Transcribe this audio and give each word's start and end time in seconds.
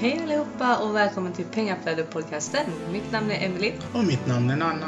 Hej 0.00 0.20
allihopa 0.22 0.84
och 0.84 0.94
välkommen 0.94 1.32
till 1.32 1.44
Pengaflödet-podcasten. 1.44 2.64
Mitt 2.92 3.12
namn 3.12 3.30
är 3.30 3.46
Emily. 3.46 3.72
Och 3.94 4.04
mitt 4.04 4.26
namn 4.26 4.50
är 4.50 4.56
Nanna. 4.56 4.86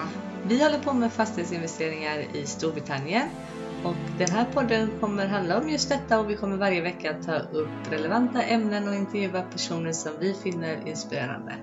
Vi 0.48 0.62
håller 0.62 0.79
på 0.79 0.92
med 0.92 1.12
fastighetsinvesteringar 1.12 2.18
i 2.36 2.46
Storbritannien. 2.46 3.28
Och 3.84 3.94
den 4.18 4.31
här 4.31 4.44
podden 4.44 4.91
kommer 5.00 5.26
handla 5.26 5.58
om 5.58 5.68
just 5.68 5.88
detta 5.88 6.20
och 6.20 6.31
vi 6.31 6.36
kommer 6.36 6.57
varje 6.57 6.81
vecka 6.81 7.15
ta 7.26 7.38
upp 7.38 7.68
relevanta 7.91 8.43
ämnen 8.43 8.88
och 8.88 8.95
intervjua 8.95 9.43
personer 9.43 9.93
som 9.93 10.12
vi 10.20 10.34
finner 10.34 10.88
inspirerande. 10.88 11.54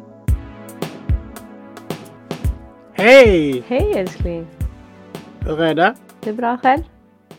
Hej! 2.94 3.64
Hej 3.68 3.94
älskling! 3.94 4.48
Hur 5.40 5.62
är 5.62 5.76
det? 5.76 5.96
Det 6.20 6.30
är 6.30 6.34
bra 6.34 6.58
själv? 6.58 6.84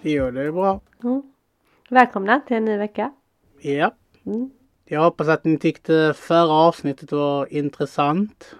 Jo, 0.00 0.30
det 0.30 0.42
är 0.42 0.52
bra. 0.52 0.80
Mm. 1.04 1.22
Välkomna 1.90 2.40
till 2.40 2.56
en 2.56 2.64
ny 2.64 2.76
vecka. 2.76 3.12
Ja. 3.60 3.94
Mm. 4.26 4.50
Jag 4.90 5.00
hoppas 5.00 5.28
att 5.28 5.44
ni 5.44 5.58
tyckte 5.58 6.14
förra 6.16 6.52
avsnittet 6.52 7.12
var 7.12 7.52
intressant. 7.52 8.56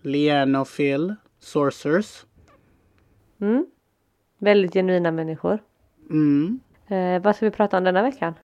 Liane 0.00 0.58
och 0.58 0.68
Phil, 0.76 1.14
Sorcerers. 1.38 2.24
Mm. 3.40 3.66
Väldigt 4.38 4.72
genuina 4.72 5.10
människor. 5.10 5.58
Mm. 6.10 6.60
Eh, 6.88 7.22
vad 7.22 7.36
ska 7.36 7.46
vi 7.46 7.50
prata 7.50 7.78
om 7.78 7.84
denna 7.84 8.02
veckan? 8.02 8.34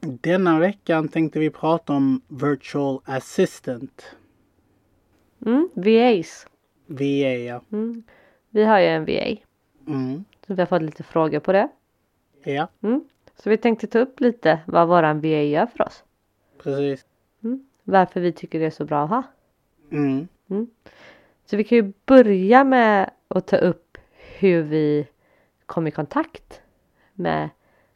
Denna 0.00 0.58
veckan 0.58 1.08
tänkte 1.08 1.38
vi 1.38 1.50
prata 1.50 1.92
om 1.92 2.20
Virtual 2.28 3.00
Assistant. 3.04 4.16
Mm. 5.46 5.68
VAs. 5.74 6.46
VA, 6.86 7.34
ja. 7.46 7.62
Mm. 7.72 8.02
Vi 8.50 8.64
har 8.64 8.80
ju 8.80 8.86
en 8.86 9.04
VA. 9.04 9.36
Mm. 9.86 10.24
Så 10.46 10.54
vi 10.54 10.62
har 10.62 10.66
fått 10.66 10.82
lite 10.82 11.02
frågor 11.02 11.40
på 11.40 11.52
det. 11.52 11.68
Ja, 12.44 12.68
Mm. 12.82 13.04
Så 13.42 13.50
vi 13.50 13.56
tänkte 13.56 13.86
ta 13.86 13.98
upp 13.98 14.20
lite 14.20 14.60
vad 14.66 14.88
våran 14.88 15.20
VA 15.20 15.42
gör 15.42 15.66
för 15.66 15.84
oss. 15.84 16.04
Precis. 16.66 17.06
Mm. 17.44 17.66
Varför 17.84 18.20
vi 18.20 18.32
tycker 18.32 18.58
det 18.58 18.66
är 18.66 18.70
så 18.70 18.84
bra 18.84 19.04
att 19.04 19.10
ha. 19.10 19.22
Mm. 19.90 20.28
Så 21.46 21.56
vi 21.56 21.64
kan 21.64 21.76
ju 21.78 21.92
börja 22.06 22.64
med 22.64 23.10
att 23.28 23.46
ta 23.46 23.56
upp 23.56 23.98
hur 24.38 24.62
vi 24.62 25.06
kom 25.66 25.86
i 25.86 25.90
kontakt 25.90 26.60
med 27.14 27.48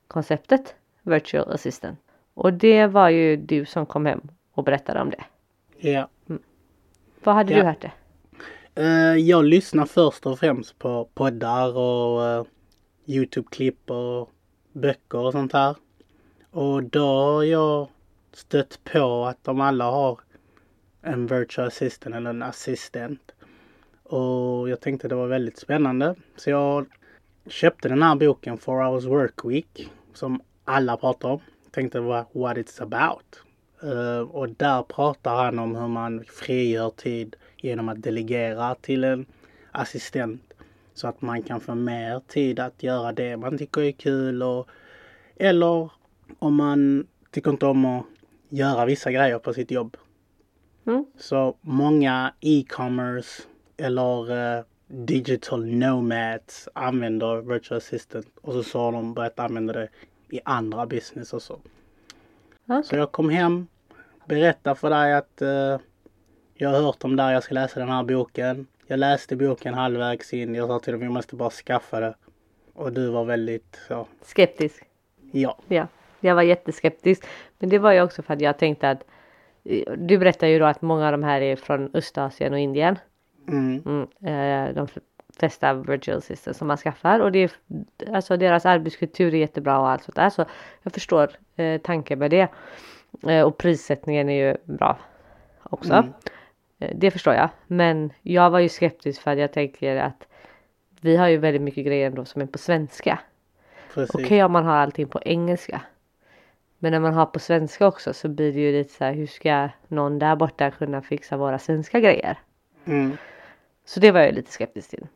konceptet 0.06 0.74
Virtual 1.02 1.50
Assistant. 1.52 1.98
Och 2.34 2.52
det 2.52 2.86
var 2.86 3.08
ju 3.08 3.36
du 3.36 3.64
som 3.64 3.86
kom 3.86 4.06
hem 4.06 4.20
och 4.52 4.64
berättade 4.64 5.00
om 5.00 5.10
det. 5.10 5.24
Ja. 5.88 6.08
Vad 7.24 7.34
hade 7.34 7.52
Ja. 7.52 7.58
du 7.58 7.64
hört 7.66 7.80
det? 7.80 7.92
Eh, 8.74 9.16
jag 9.16 9.44
lyssnar 9.44 9.84
först 9.86 10.26
och 10.26 10.38
främst 10.38 10.78
på 10.78 11.08
poddar 11.14 11.76
och 11.76 12.26
eh, 12.26 12.44
Youtube-klipp 13.06 13.90
och 13.90 14.30
böcker 14.72 15.18
och 15.18 15.32
sånt 15.32 15.52
här. 15.52 15.76
Och 16.50 16.82
då 16.82 17.06
har 17.06 17.42
jag 17.42 17.88
stött 18.32 18.80
på 18.84 19.24
att 19.24 19.44
de 19.44 19.60
alla 19.60 19.84
har 19.84 20.20
en 21.02 21.26
virtual 21.26 21.66
assistant 21.66 22.16
eller 22.16 22.30
en 22.30 22.42
assistent. 22.42 23.32
Och 24.02 24.68
jag 24.68 24.80
tänkte 24.80 25.08
det 25.08 25.14
var 25.14 25.26
väldigt 25.26 25.58
spännande. 25.58 26.14
Så 26.36 26.50
jag 26.50 26.86
köpte 27.46 27.88
den 27.88 28.02
här 28.02 28.14
boken, 28.14 28.58
Four 28.58 28.84
Hours 28.84 29.04
Work 29.04 29.44
Week, 29.44 29.90
som 30.14 30.40
alla 30.64 30.96
pratar 30.96 31.28
om. 31.28 31.40
Tänkte 31.70 32.00
vad 32.00 32.24
what 32.32 32.56
it's 32.56 32.82
about. 32.82 33.42
Uh, 33.84 34.20
och 34.20 34.48
där 34.48 34.82
pratar 34.82 35.44
han 35.44 35.58
om 35.58 35.76
hur 35.76 35.88
man 35.88 36.24
frigör 36.24 36.90
tid 36.90 37.36
genom 37.56 37.88
att 37.88 38.02
delegera 38.02 38.74
till 38.74 39.04
en 39.04 39.26
assistent. 39.72 40.42
Så 40.94 41.08
att 41.08 41.22
man 41.22 41.42
kan 41.42 41.60
få 41.60 41.74
mer 41.74 42.20
tid 42.26 42.60
att 42.60 42.82
göra 42.82 43.12
det 43.12 43.36
man 43.36 43.58
tycker 43.58 43.80
är 43.80 43.92
kul 43.92 44.42
och 44.42 44.68
eller 45.36 45.90
om 46.38 46.54
man 46.54 47.06
tycker 47.30 47.50
inte 47.50 47.66
om 47.66 47.84
att 47.84 48.06
göra 48.50 48.84
vissa 48.84 49.12
grejer 49.12 49.38
på 49.38 49.54
sitt 49.54 49.70
jobb. 49.70 49.96
Mm. 50.86 51.06
Så 51.18 51.56
många 51.60 52.34
e-commerce 52.40 53.42
eller 53.76 54.30
eh, 54.58 54.64
digital 54.86 55.66
nomads 55.66 56.68
använder 56.74 57.36
virtual 57.36 57.78
assistant 57.78 58.26
och 58.42 58.52
så, 58.52 58.62
så 58.62 58.78
har 58.80 58.92
de 58.92 59.14
börjat 59.14 59.38
använda 59.38 59.72
det 59.72 59.88
i 60.30 60.40
andra 60.44 60.86
business 60.86 61.32
och 61.32 61.42
så. 61.42 61.60
Okej. 62.66 62.84
Så 62.84 62.96
jag 62.96 63.12
kom 63.12 63.28
hem, 63.28 63.66
berättade 64.26 64.76
för 64.76 64.90
dig 64.90 65.14
att 65.14 65.42
eh, 65.42 65.78
jag 66.54 66.70
har 66.70 66.80
hört 66.80 67.04
om 67.04 67.16
där 67.16 67.32
jag 67.32 67.42
ska 67.42 67.54
läsa 67.54 67.80
den 67.80 67.88
här 67.88 68.02
boken. 68.02 68.66
Jag 68.86 68.98
läste 68.98 69.36
boken 69.36 69.74
halvvägs 69.74 70.32
in. 70.32 70.54
Jag 70.54 70.68
sa 70.68 70.78
till 70.78 70.92
dem 70.92 71.00
vi 71.00 71.08
måste 71.08 71.36
bara 71.36 71.50
skaffa 71.50 72.00
det. 72.00 72.14
Och 72.74 72.92
du 72.92 73.08
var 73.08 73.24
väldigt 73.24 73.80
så, 73.88 74.06
Skeptisk. 74.22 74.84
ja. 75.32 75.58
Ja, 75.68 75.86
jag 76.20 76.34
var 76.34 76.42
jätteskeptisk. 76.42 77.24
Men 77.60 77.68
det 77.68 77.78
var 77.78 77.92
ju 77.92 78.02
också 78.02 78.22
för 78.22 78.34
att 78.34 78.40
jag 78.40 78.58
tänkte 78.58 78.90
att 78.90 79.04
du 79.96 80.18
berättar 80.18 80.46
ju 80.46 80.58
då 80.58 80.64
att 80.64 80.82
många 80.82 81.06
av 81.06 81.12
de 81.12 81.22
här 81.22 81.40
är 81.40 81.56
från 81.56 81.90
Östasien 81.94 82.52
och 82.52 82.58
Indien. 82.58 82.98
Mm, 83.48 83.82
Mm, 83.86 84.68
eh, 84.68 84.74
de 84.74 84.88
flesta 85.38 85.74
virtual 85.74 86.18
assistants 86.18 86.58
som 86.58 86.68
man 86.68 86.76
skaffar 86.76 87.20
och 87.20 87.32
det 87.32 87.38
är 87.38 87.50
alltså 88.14 88.36
deras 88.36 88.66
arbetskultur 88.66 89.34
är 89.34 89.38
jättebra 89.38 89.78
och 89.78 89.90
allt 89.90 90.02
sånt 90.02 90.16
där 90.16 90.30
så 90.30 90.44
jag 90.82 90.92
förstår 90.92 91.30
eh, 91.56 91.80
tanken 91.80 92.18
med 92.18 92.30
det. 92.30 92.48
Eh, 93.28 93.42
och 93.42 93.58
prissättningen 93.58 94.28
är 94.28 94.48
ju 94.48 94.56
bra 94.64 94.98
också. 95.62 95.92
Mm. 95.92 96.12
Eh, 96.78 96.96
det 96.96 97.10
förstår 97.10 97.34
jag. 97.34 97.48
Men 97.66 98.12
jag 98.22 98.50
var 98.50 98.58
ju 98.58 98.68
skeptisk 98.68 99.22
för 99.22 99.30
att 99.30 99.38
jag 99.38 99.52
tänker 99.52 99.96
att 99.96 100.26
vi 101.00 101.16
har 101.16 101.28
ju 101.28 101.36
väldigt 101.36 101.62
mycket 101.62 101.86
grejer 101.86 102.06
ändå 102.06 102.24
som 102.24 102.42
är 102.42 102.46
på 102.46 102.58
svenska. 102.58 103.18
Okej 103.96 104.44
om 104.44 104.52
man 104.52 104.64
har 104.64 104.76
allting 104.76 105.08
på 105.08 105.20
engelska. 105.24 105.80
Men 106.82 106.92
när 106.92 107.00
man 107.00 107.14
har 107.14 107.26
på 107.26 107.38
svenska 107.38 107.86
också 107.86 108.12
så 108.12 108.28
blir 108.28 108.52
det 108.52 108.60
ju 108.60 108.72
lite 108.72 108.92
så 108.94 109.04
här 109.04 109.12
hur 109.12 109.26
ska 109.26 109.68
någon 109.88 110.18
där 110.18 110.36
borta 110.36 110.70
kunna 110.70 111.02
fixa 111.02 111.36
våra 111.36 111.58
svenska 111.58 112.00
grejer? 112.00 112.38
Mm, 112.84 113.16
Så 113.84 114.00
det 114.00 114.10
var 114.10 114.20
jag 114.20 114.34
lite 114.34 114.52
skeptisk 114.52 114.90
till. 114.90 115.06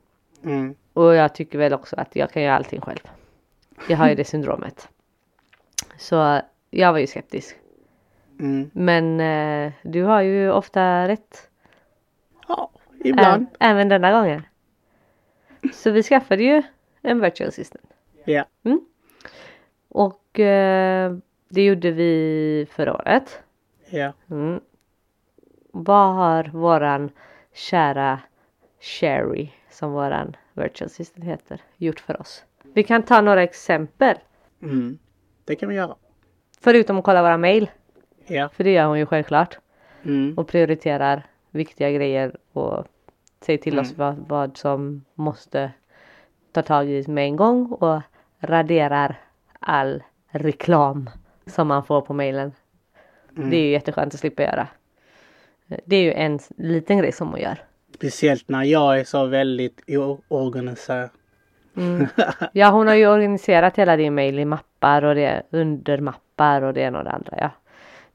mm, 0.44 0.74
Och 0.92 1.14
jag 1.14 1.34
tycker 1.34 1.58
väl 1.58 1.72
också 1.72 1.96
att 1.96 2.16
jag 2.16 2.30
kan 2.30 2.42
göra 2.42 2.56
allting 2.56 2.80
själv. 2.80 2.98
Jag 3.88 3.96
har 3.96 4.08
ju 4.08 4.14
det 4.14 4.24
syndromet. 4.24 4.88
Så 5.98 6.40
jag 6.70 6.92
var 6.92 6.98
ju 6.98 7.06
skeptisk. 7.06 7.56
mm. 8.40 8.70
Men 8.72 9.20
eh, 9.20 9.72
du 9.82 10.02
har 10.02 10.20
ju 10.22 10.50
ofta 10.52 11.08
rätt. 11.08 11.48
Ja, 12.48 12.70
ibland. 13.04 13.42
Ä- 13.46 13.56
även 13.60 13.88
denna 13.88 14.12
gången. 14.12 14.42
Så 15.72 15.90
vi 15.90 16.02
skaffade 16.02 16.42
ju 16.42 16.62
en 17.02 17.20
virtual 17.20 17.48
assistant. 17.48 17.84
Ja. 18.24 18.44
Och 19.88 20.40
eh, 20.40 21.16
det 21.54 21.64
gjorde 21.64 21.90
vi 21.90 22.66
förra 22.70 22.94
året. 22.94 23.40
Ja. 23.90 24.12
Mm. 24.30 24.60
Vad 25.72 26.14
har 26.14 26.44
våran 26.44 27.10
kära 27.52 28.20
Sherry, 28.80 29.48
som 29.70 29.92
våran 29.92 30.36
virtual 30.52 30.86
assistant 30.86 31.24
heter, 31.24 31.60
gjort 31.76 32.00
för 32.00 32.20
oss? 32.20 32.44
Vi 32.62 32.82
kan 32.82 33.02
ta 33.02 33.20
några 33.20 33.42
exempel. 33.42 34.16
Mm. 34.62 34.98
Det 35.44 35.56
kan 35.56 35.68
vi 35.68 35.74
göra. 35.74 35.96
Förutom 36.60 36.98
att 36.98 37.04
kolla 37.04 37.22
våra 37.22 37.36
mail. 37.38 37.70
Ja. 38.26 38.48
För 38.48 38.64
det 38.64 38.72
gör 38.72 38.86
hon 38.86 38.98
ju 38.98 39.06
självklart. 39.06 39.58
Mm. 40.02 40.38
Och 40.38 40.48
prioriterar 40.48 41.26
viktiga 41.50 41.90
grejer 41.90 42.36
och 42.52 42.86
säger 43.40 43.58
till 43.58 43.78
oss 43.78 43.92
Mm. 43.92 43.98
vad, 43.98 44.28
vad 44.28 44.56
som 44.56 45.04
måste 45.14 45.70
ta 46.52 46.62
tag 46.62 46.88
i 46.88 47.08
med 47.08 47.24
en 47.24 47.36
gång 47.36 47.72
och 47.72 48.00
raderar 48.40 49.20
all 49.60 50.02
reklam 50.28 51.10
som 51.46 51.68
man 51.68 51.84
får 51.84 52.00
på 52.00 52.14
mailen. 52.14 52.52
Mm. 53.36 53.50
Det 53.50 53.56
är 53.56 53.60
ju 53.62 53.70
jätteskönt 53.70 54.14
att 54.14 54.20
slippa 54.20 54.42
göra. 54.42 54.68
Det 55.84 55.96
är 55.96 56.02
ju 56.02 56.12
en 56.12 56.38
liten 56.56 56.98
grej 56.98 57.12
som 57.12 57.28
hon 57.28 57.40
gör. 57.40 57.58
Speciellt 57.94 58.48
när 58.48 58.62
jag 58.64 59.00
är 59.00 59.04
så 59.04 59.24
väldigt 59.26 59.82
oorganiserad. 60.28 61.10
Mm. 61.76 62.06
Ja 62.52 62.70
hon 62.70 62.86
har 62.86 62.94
ju 62.94 63.06
organiserat 63.06 63.76
hela 63.78 63.96
din 63.96 64.14
mail 64.14 64.38
i 64.38 64.44
mappar 64.44 65.02
och 65.04 65.14
det 65.14 65.42
undermappar 65.50 66.62
och 66.62 66.74
det 66.74 66.80
ena 66.80 66.98
och 66.98 67.04
det 67.04 67.10
andra. 67.10 67.36
Ja. 67.40 67.50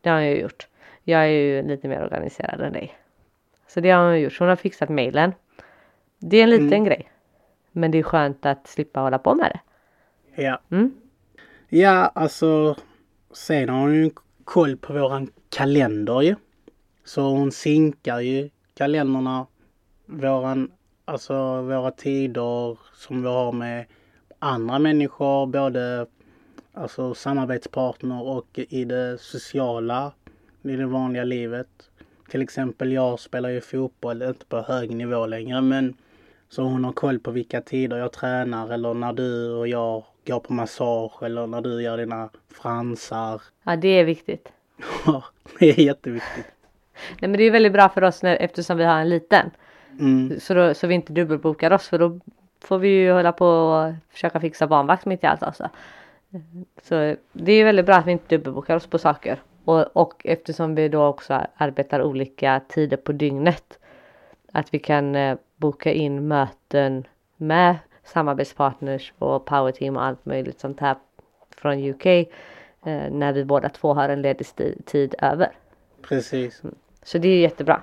Det 0.01 0.09
har 0.09 0.17
hon 0.17 0.27
ju 0.27 0.39
gjort. 0.41 0.67
Jag 1.03 1.21
är 1.21 1.27
ju 1.27 1.61
lite 1.63 1.87
mer 1.87 2.03
organiserad 2.03 2.61
än 2.61 2.73
dig. 2.73 2.93
Så 3.67 3.79
det 3.79 3.89
har 3.91 4.05
hon 4.05 4.19
gjort. 4.21 4.39
Hon 4.39 4.47
har 4.47 4.55
fixat 4.55 4.89
mailen. 4.89 5.33
Det 6.19 6.37
är 6.37 6.43
en 6.43 6.49
liten 6.49 6.67
Mm. 6.67 6.83
grej. 6.83 7.11
Men 7.71 7.91
det 7.91 7.97
är 7.97 8.03
skönt 8.03 8.45
att 8.45 8.67
slippa 8.67 8.99
hålla 8.99 9.19
på 9.19 9.35
med 9.35 9.51
det. 9.53 10.43
Ja. 10.43 10.59
Mm. 10.71 10.91
Ja, 11.69 12.11
alltså. 12.15 12.75
Sen 13.31 13.69
har 13.69 13.79
hon 13.79 13.95
ju 13.95 14.09
koll 14.43 14.77
på 14.77 14.93
våran 14.93 15.31
kalender 15.49 16.21
ju. 16.21 16.35
Så 17.03 17.21
hon 17.21 17.51
sinkar 17.51 18.19
ju 18.19 18.49
kalendrarna. 18.73 19.47
Våran, 20.05 20.71
alltså 21.05 21.61
våra 21.61 21.91
tider 21.91 22.77
som 22.93 23.21
vi 23.21 23.27
har 23.27 23.51
med 23.51 23.85
andra 24.39 24.79
människor. 24.79 25.45
Både 25.45 26.05
alltså 26.73 27.13
samarbetspartner 27.13 28.23
och 28.23 28.59
i 28.69 28.85
det 28.85 29.21
sociala. 29.21 30.11
I 30.61 30.75
det 30.75 30.85
vanliga 30.85 31.23
livet. 31.23 31.89
Till 32.29 32.41
exempel 32.41 32.91
jag 32.91 33.19
spelar 33.19 33.49
ju 33.49 33.61
fotboll, 33.61 34.21
inte 34.21 34.45
på 34.45 34.61
hög 34.61 34.95
nivå 34.95 35.25
längre 35.25 35.61
men 35.61 35.93
så 36.49 36.63
hon 36.63 36.83
har 36.83 36.93
koll 36.93 37.19
på 37.19 37.31
vilka 37.31 37.61
tider 37.61 37.97
jag 37.97 38.13
tränar 38.13 38.69
eller 38.69 38.93
när 38.93 39.13
du 39.13 39.51
och 39.51 39.67
jag 39.67 40.03
går 40.29 40.39
på 40.39 40.53
massage 40.53 41.23
eller 41.23 41.47
när 41.47 41.61
du 41.61 41.81
gör 41.81 41.97
dina 41.97 42.29
fransar. 42.61 43.41
Ja 43.63 43.75
det 43.75 43.87
är 43.87 44.03
viktigt. 44.03 44.51
Ja, 45.05 45.23
det 45.59 45.69
är 45.69 45.79
jätteviktigt. 45.79 46.45
Nej 47.21 47.29
men 47.29 47.37
det 47.37 47.43
är 47.43 47.51
väldigt 47.51 47.73
bra 47.73 47.89
för 47.89 48.03
oss 48.03 48.23
när, 48.23 48.35
eftersom 48.35 48.77
vi 48.77 48.83
har 48.83 48.99
en 48.99 49.09
liten. 49.09 49.51
Mm. 49.99 50.39
Så, 50.39 50.53
då, 50.53 50.73
så 50.73 50.87
vi 50.87 50.95
inte 50.95 51.13
dubbelbokar 51.13 51.71
oss 51.71 51.87
för 51.87 51.99
då 51.99 52.19
får 52.59 52.77
vi 52.77 52.87
ju 52.89 53.11
hålla 53.11 53.31
på 53.31 53.47
och 53.47 53.93
försöka 54.09 54.39
fixa 54.39 54.67
barnvakt 54.67 55.05
mitt 55.05 55.23
i 55.23 55.27
allt 55.27 55.43
också. 55.43 55.69
Så 56.83 57.15
det 57.31 57.51
är 57.51 57.65
väldigt 57.65 57.85
bra 57.85 57.95
att 57.95 58.07
vi 58.07 58.11
inte 58.11 58.37
dubbelbokar 58.37 58.75
oss 58.75 58.87
på 58.87 58.97
saker. 58.97 59.39
Och, 59.65 59.97
och 59.97 60.21
eftersom 60.25 60.75
vi 60.75 60.89
då 60.89 61.05
också 61.05 61.41
arbetar 61.57 62.01
olika 62.01 62.61
tider 62.67 62.97
på 62.97 63.11
dygnet. 63.11 63.79
Att 64.51 64.73
vi 64.73 64.79
kan 64.79 65.15
eh, 65.15 65.37
boka 65.55 65.93
in 65.93 66.27
möten 66.27 67.07
med 67.37 67.75
samarbetspartners 68.09 69.13
och 69.19 69.45
powerteam 69.45 69.97
och 69.97 70.03
allt 70.03 70.25
möjligt 70.25 70.59
sånt 70.59 70.79
här 70.79 70.95
från 71.55 71.89
UK. 71.89 72.05
Eh, 72.05 72.25
när 73.11 73.33
vi 73.33 73.45
båda 73.45 73.69
två 73.69 73.93
har 73.93 74.09
en 74.09 74.21
ledig 74.21 74.47
tid 74.85 75.15
över. 75.19 75.51
Precis. 76.01 76.61
Så 77.03 77.17
det 77.17 77.27
är 77.27 77.39
jättebra. 77.39 77.81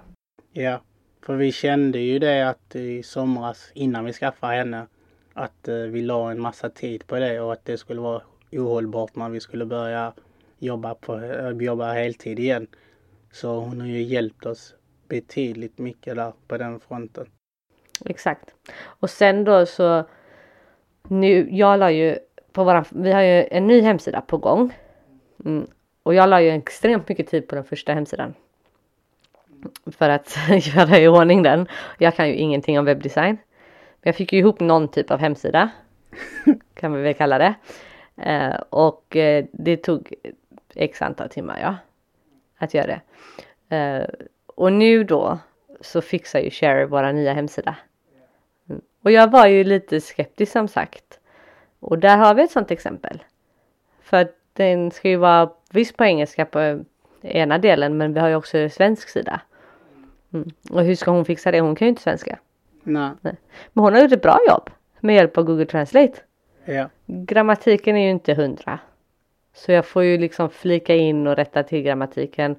Ja. 0.52 0.80
För 1.22 1.34
vi 1.34 1.52
kände 1.52 1.98
ju 1.98 2.18
det 2.18 2.48
att 2.48 2.76
i 2.76 3.02
somras 3.02 3.70
innan 3.74 4.04
vi 4.04 4.12
skaffade 4.12 4.56
henne 4.56 4.86
att 5.34 5.68
eh, 5.68 5.74
vi 5.74 6.02
la 6.02 6.30
en 6.30 6.40
massa 6.40 6.70
tid 6.70 7.06
på 7.06 7.16
det 7.16 7.40
och 7.40 7.52
att 7.52 7.64
det 7.64 7.78
skulle 7.78 8.00
vara 8.00 8.22
ohållbart 8.52 9.16
när 9.16 9.28
vi 9.28 9.40
skulle 9.40 9.64
börja 9.64 10.12
jobba, 10.58 10.94
på, 10.94 11.20
äh, 11.20 11.50
jobba 11.50 11.92
heltid 11.92 12.38
igen. 12.38 12.66
Så 13.32 13.60
hon 13.60 13.80
har 13.80 13.86
ju 13.86 14.02
hjälpt 14.02 14.46
oss 14.46 14.74
betydligt 15.08 15.78
mycket 15.78 16.16
där 16.16 16.32
på 16.48 16.58
den 16.58 16.80
fronten. 16.80 17.26
Exakt. 18.04 18.54
Och 18.78 19.10
sen 19.10 19.44
då 19.44 19.66
så 19.66 20.04
nu, 21.08 21.48
jag 21.50 21.78
la 21.78 21.90
ju 21.90 22.18
på 22.52 22.64
våran, 22.64 22.84
vi 22.90 23.12
har 23.12 23.22
ju 23.22 23.46
en 23.50 23.66
ny 23.66 23.80
hemsida 23.80 24.20
på 24.20 24.36
gång. 24.36 24.72
Mm. 25.44 25.66
Och 26.02 26.14
jag 26.14 26.28
la 26.28 26.40
ju 26.40 26.50
extremt 26.50 27.08
mycket 27.08 27.28
tid 27.28 27.48
på 27.48 27.54
den 27.54 27.64
första 27.64 27.92
hemsidan. 27.92 28.34
För 29.86 30.08
att 30.08 30.36
göra 30.76 30.98
i 30.98 31.08
ordning 31.08 31.42
den. 31.42 31.68
Jag 31.98 32.16
kan 32.16 32.28
ju 32.28 32.34
ingenting 32.34 32.78
om 32.78 32.84
webbdesign. 32.84 33.36
Men 33.36 34.08
jag 34.08 34.16
fick 34.16 34.32
ju 34.32 34.38
ihop 34.38 34.60
någon 34.60 34.88
typ 34.88 35.10
av 35.10 35.18
hemsida. 35.18 35.70
kan 36.74 36.92
vi 36.92 37.02
väl 37.02 37.14
kalla 37.14 37.38
det. 37.38 37.54
Eh, 38.16 38.56
och 38.70 39.16
eh, 39.16 39.44
det 39.52 39.76
tog 39.76 40.14
x 40.74 41.02
antal 41.02 41.28
timmar 41.28 41.58
ja. 41.60 41.76
Att 42.58 42.74
göra 42.74 42.86
det. 42.86 43.00
Eh, 43.76 44.08
och 44.46 44.72
nu 44.72 45.04
då 45.04 45.38
så 45.80 46.00
fixar 46.00 46.40
ju 46.40 46.50
Sherry 46.50 46.84
våra 46.84 47.12
nya 47.12 47.32
hemsida. 47.32 47.76
Och 49.06 49.12
jag 49.12 49.30
var 49.30 49.46
ju 49.46 49.64
lite 49.64 50.00
skeptisk 50.00 50.52
som 50.52 50.68
sagt. 50.68 51.20
Och 51.80 51.98
där 51.98 52.16
har 52.16 52.34
vi 52.34 52.42
ett 52.42 52.50
sånt 52.50 52.70
exempel. 52.70 53.22
För 54.02 54.28
den 54.52 54.90
ska 54.90 55.08
ju 55.08 55.16
vara 55.16 55.50
visst 55.70 55.96
på 55.96 56.04
engelska 56.04 56.44
på 56.44 56.84
ena 57.22 57.58
delen 57.58 57.96
men 57.96 58.12
vi 58.12 58.20
har 58.20 58.28
ju 58.28 58.34
också 58.34 58.68
svensk 58.68 59.08
sida. 59.08 59.40
Mm. 60.32 60.50
Och 60.70 60.84
hur 60.84 60.94
ska 60.94 61.10
hon 61.10 61.24
fixa 61.24 61.50
det? 61.50 61.60
Hon 61.60 61.76
kan 61.76 61.86
ju 61.86 61.88
inte 61.88 62.02
svenska. 62.02 62.38
Nej. 62.82 63.10
Men 63.22 63.84
hon 63.84 63.94
har 63.94 64.00
gjort 64.00 64.12
ett 64.12 64.22
bra 64.22 64.38
jobb 64.48 64.70
med 65.00 65.14
hjälp 65.14 65.38
av 65.38 65.44
Google 65.44 65.66
Translate. 65.66 66.14
Ja. 66.64 66.88
Grammatiken 67.06 67.96
är 67.96 68.04
ju 68.04 68.10
inte 68.10 68.34
hundra. 68.34 68.78
Så 69.54 69.72
jag 69.72 69.86
får 69.86 70.02
ju 70.02 70.18
liksom 70.18 70.50
flika 70.50 70.94
in 70.94 71.26
och 71.26 71.36
rätta 71.36 71.62
till 71.62 71.82
grammatiken 71.82 72.56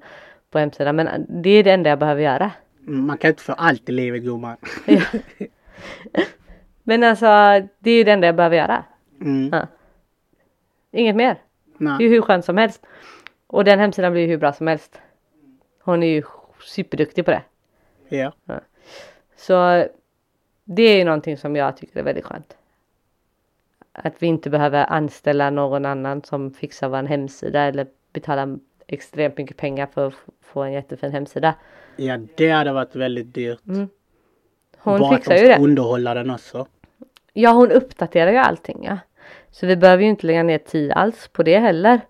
på 0.50 0.58
hemsidan. 0.58 0.96
Men 0.96 1.26
det 1.28 1.50
är 1.50 1.64
det 1.64 1.72
enda 1.72 1.90
jag 1.90 1.98
behöver 1.98 2.22
göra. 2.22 2.50
Man 2.80 3.18
kan 3.18 3.30
inte 3.30 3.42
få 3.42 3.52
allt 3.52 3.88
i 3.88 3.92
livet 3.92 4.22
gumman. 4.22 4.56
Ja. 4.86 5.02
Men 6.88 7.04
alltså 7.04 7.26
det 7.78 7.90
är 7.90 7.96
ju 7.96 8.04
det 8.04 8.12
enda 8.12 8.26
jag 8.26 8.36
behöver 8.36 8.56
göra. 8.56 8.84
Mm. 9.20 9.48
Ja. 9.52 9.66
Inget 10.90 11.16
mer. 11.16 11.36
Det 11.78 11.84
är 11.84 11.88
Nej. 11.88 12.02
ju 12.02 12.08
hur 12.08 12.22
skönt 12.22 12.44
som 12.44 12.56
helst. 12.56 12.86
Och 13.46 13.64
den 13.64 13.78
hemsidan 13.78 14.12
blir 14.12 14.22
ju 14.22 14.28
hur 14.28 14.36
bra 14.36 14.52
som 14.52 14.66
helst. 14.66 15.00
Hon 15.82 16.02
är 16.02 16.06
ju 16.06 16.22
superduktig 16.64 17.24
på 17.24 17.30
det. 17.30 17.42
Ja. 18.08 18.32
Så 19.36 19.84
det 20.64 20.82
är 20.82 20.96
ju 20.98 21.04
någonting 21.04 21.36
som 21.36 21.56
jag 21.56 21.76
tycker 21.76 22.00
är 22.00 22.04
väldigt 22.04 22.24
skönt. 22.24 22.56
Att 23.92 24.14
vi 24.22 24.26
inte 24.26 24.50
behöver 24.50 24.84
anställa 24.92 25.50
någon 25.50 25.84
annan 25.84 26.22
som 26.22 26.50
fixar 26.50 26.88
vår 26.88 27.02
hemsida 27.02 27.60
eller 27.62 27.86
betala 28.12 28.58
extremt 28.86 29.38
mycket 29.38 29.56
pengar 29.56 29.86
för 29.86 30.06
att 30.06 30.14
få 30.40 30.62
en 30.62 30.72
jättefin 30.72 31.12
hemsida. 31.12 31.54
ja, 31.96 32.18
det 32.36 32.50
hade 32.50 32.72
varit 32.72 32.96
väldigt 32.96 33.34
dyrt. 33.34 33.66
Mm. 33.66 33.88
Hon 34.78 35.00
Bara 35.00 35.16
fixar 35.16 35.34
att 35.34 35.40
ju 35.40 35.46
de 35.46 35.52
ska 35.52 35.58
det. 35.62 35.64
underhålla 35.68 36.14
den 36.14 36.30
också. 36.30 36.66
Ja, 37.40 37.52
hon 37.52 37.72
uppdaterar 37.72 38.30
ju 38.30 38.36
allting 38.36 38.84
ja. 38.84 38.98
Så 39.50 39.66
vi 39.66 39.76
behöver 39.76 40.02
ju 40.02 40.08
inte 40.08 40.26
lägga 40.26 40.42
ner 40.42 40.58
tid 40.58 40.92
alls 40.92 41.28
på 41.28 41.42
det 41.42 41.58
heller. 41.58 42.00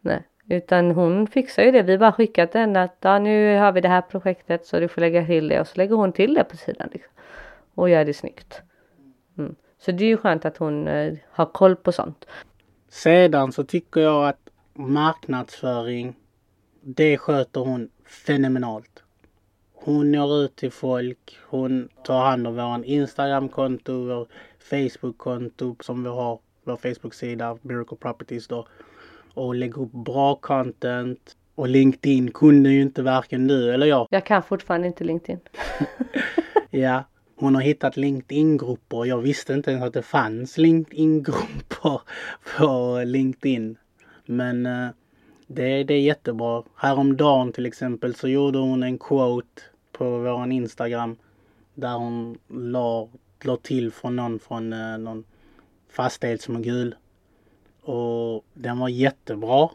Nej, 0.00 0.22
utan 0.48 0.90
hon 0.90 1.26
fixar 1.26 1.62
ju 1.62 1.70
det. 1.70 1.82
Vi 1.82 1.98
bara 1.98 2.12
skickar 2.12 2.46
till 2.46 2.60
henne 2.60 2.82
att 2.82 2.96
ja, 3.00 3.18
nu 3.18 3.58
har 3.58 3.72
vi 3.72 3.80
det 3.80 3.88
här 3.88 4.00
projektet 4.00 4.66
så 4.66 4.80
du 4.80 4.88
får 4.88 5.00
lägga 5.00 5.26
till 5.26 5.48
det 5.48 5.60
och 5.60 5.66
så 5.66 5.76
lägger 5.76 5.96
hon 5.96 6.12
till 6.12 6.34
det 6.34 6.44
på 6.44 6.56
sidan. 6.56 6.88
Liksom. 6.92 7.12
Och 7.74 7.90
gör 7.90 8.04
det 8.04 8.14
snyggt. 8.14 8.62
Mm. 9.38 9.54
Så 9.78 9.92
det 9.92 10.04
är 10.04 10.08
ju 10.08 10.16
skönt 10.16 10.44
att 10.44 10.56
hon 10.56 10.88
eh, 10.88 11.14
har 11.30 11.46
koll 11.46 11.76
på 11.76 11.92
sånt. 11.92 12.24
Sedan 12.88 13.52
så 13.52 13.64
tycker 13.64 14.00
jag 14.00 14.28
att 14.28 14.48
marknadsföring, 14.74 16.14
det 16.80 17.18
sköter 17.18 17.60
hon 17.60 17.88
fenomenalt. 18.26 19.02
Hon 19.74 20.12
når 20.12 20.44
ut 20.44 20.56
till 20.56 20.72
folk, 20.72 21.38
hon 21.48 21.88
tar 22.04 22.24
hand 22.24 22.46
om 22.46 22.54
våran 22.54 22.84
Instagramkonto, 22.84 24.26
Facebookkonto 24.62 25.76
som 25.80 26.02
vi 26.02 26.08
har, 26.08 26.38
vår 26.64 26.76
Facebook-sida 26.76 27.58
Miracle 27.62 27.96
Properties 27.96 28.48
då. 28.48 28.66
Och 29.34 29.54
lägger 29.54 29.82
upp 29.82 29.92
bra 29.92 30.34
content. 30.34 31.36
Och 31.54 31.68
LinkedIn 31.68 32.30
kunde 32.30 32.70
ju 32.70 32.82
inte 32.82 33.02
varken 33.02 33.46
du 33.46 33.74
eller 33.74 33.86
jag. 33.86 34.06
Jag 34.10 34.26
kan 34.26 34.42
fortfarande 34.42 34.86
inte 34.86 35.04
LinkedIn. 35.04 35.40
Ja, 36.74 37.04
hon 37.36 37.54
har 37.54 37.62
hittat 37.62 37.96
LinkedIn-grupper. 37.96 39.04
Jag 39.04 39.18
visste 39.18 39.52
inte 39.52 39.70
ens 39.70 39.84
att 39.84 39.92
det 39.92 40.02
fanns 40.02 40.58
LinkedIn-grupper 40.58 42.00
på 42.58 43.02
LinkedIn. 43.06 43.76
Men 44.26 44.66
eh, 44.66 44.88
det, 45.46 45.84
det 45.84 45.94
är 45.94 46.00
jättebra. 46.00 46.62
Häromdagen 46.76 47.52
till 47.52 47.66
exempel 47.66 48.14
så 48.14 48.28
gjorde 48.28 48.58
hon 48.58 48.82
en 48.82 48.98
quote 48.98 49.62
på 49.92 50.18
våran 50.18 50.52
Instagram. 50.52 51.16
Där 51.74 51.94
hon 51.94 52.38
la, 52.48 53.08
la 53.44 53.56
till 53.56 53.92
från 53.92 54.16
någon 54.16 54.38
från 54.38 54.72
eh, 54.72 54.98
någon 54.98 55.24
fastighetsmogul. 55.90 56.94
Och 57.82 58.44
den 58.54 58.78
var 58.78 58.88
jättebra. 58.88 59.68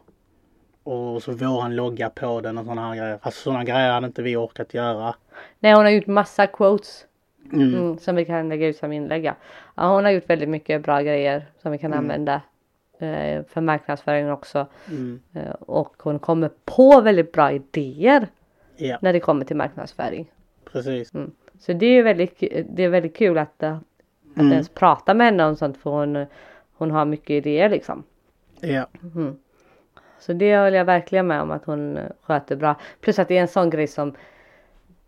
Och 0.82 1.22
så 1.22 1.32
våran 1.32 1.76
logga 1.76 2.10
på 2.10 2.40
den 2.40 2.58
och 2.58 2.64
sådana 2.64 2.88
här 2.88 2.96
grejer. 2.96 3.18
Fast 3.18 3.38
sådana 3.38 3.64
grejer 3.64 3.92
hade 3.92 4.06
inte 4.06 4.22
vi 4.22 4.36
orkat 4.36 4.74
göra. 4.74 5.14
Nej, 5.60 5.74
hon 5.74 5.84
har 5.84 5.90
gjort 5.90 6.06
massa 6.06 6.46
quotes. 6.46 7.04
Mm. 7.52 7.74
Mm, 7.74 7.98
som 7.98 8.16
vi 8.16 8.24
kan 8.24 8.48
lägga 8.48 8.66
ut 8.66 8.76
som 8.76 8.92
inlägg. 8.92 9.24
Ja. 9.24 9.34
Hon 9.74 10.04
har 10.04 10.10
gjort 10.10 10.30
väldigt 10.30 10.48
mycket 10.48 10.82
bra 10.82 11.00
grejer 11.02 11.46
som 11.62 11.72
vi 11.72 11.78
kan 11.78 11.92
Mm. 11.92 12.04
använda 12.04 12.42
eh, 12.98 13.44
för 13.48 13.60
marknadsföring 13.60 14.30
också. 14.30 14.66
Mm. 14.88 15.20
Eh, 15.34 15.50
och 15.50 15.94
hon 15.98 16.18
kommer 16.18 16.50
på 16.64 17.00
väldigt 17.00 17.32
bra 17.32 17.52
idéer 17.52 18.28
Ja, 18.76 18.98
när 19.02 19.12
det 19.12 19.20
kommer 19.20 19.44
till 19.44 19.56
marknadsföring. 19.56 20.30
precis. 20.72 21.12
Så 21.58 21.72
det 21.72 21.86
är 21.86 22.02
väldigt, 22.02 22.38
det 22.70 22.82
är 22.82 22.88
väldigt 22.88 23.16
kul 23.16 23.38
att, 23.38 23.62
eh, 23.62 23.72
att 23.76 23.82
Mm. 24.36 24.52
ens 24.52 24.68
prata 24.68 25.14
med 25.14 25.26
henne 25.26 25.44
om 25.46 25.56
sånt 25.56 25.76
för 25.78 25.90
hon, 25.90 26.26
hon 26.76 26.90
har 26.90 27.04
mycket 27.04 27.30
idéer 27.30 27.68
liksom. 27.68 28.02
Ja, 28.60 28.86
Så 30.18 30.32
det 30.32 30.58
håller 30.58 30.76
jag 30.78 30.84
verkligen 30.84 31.26
med 31.26 31.42
om 31.42 31.50
att 31.50 31.64
hon 31.64 31.96
eh, 31.96 32.06
sköter 32.22 32.56
bra. 32.56 32.74
Plus 33.00 33.18
att 33.18 33.28
det 33.28 33.36
är 33.36 33.42
en 33.42 33.48
sån 33.48 33.70
grej 33.70 33.86
som 33.86 34.14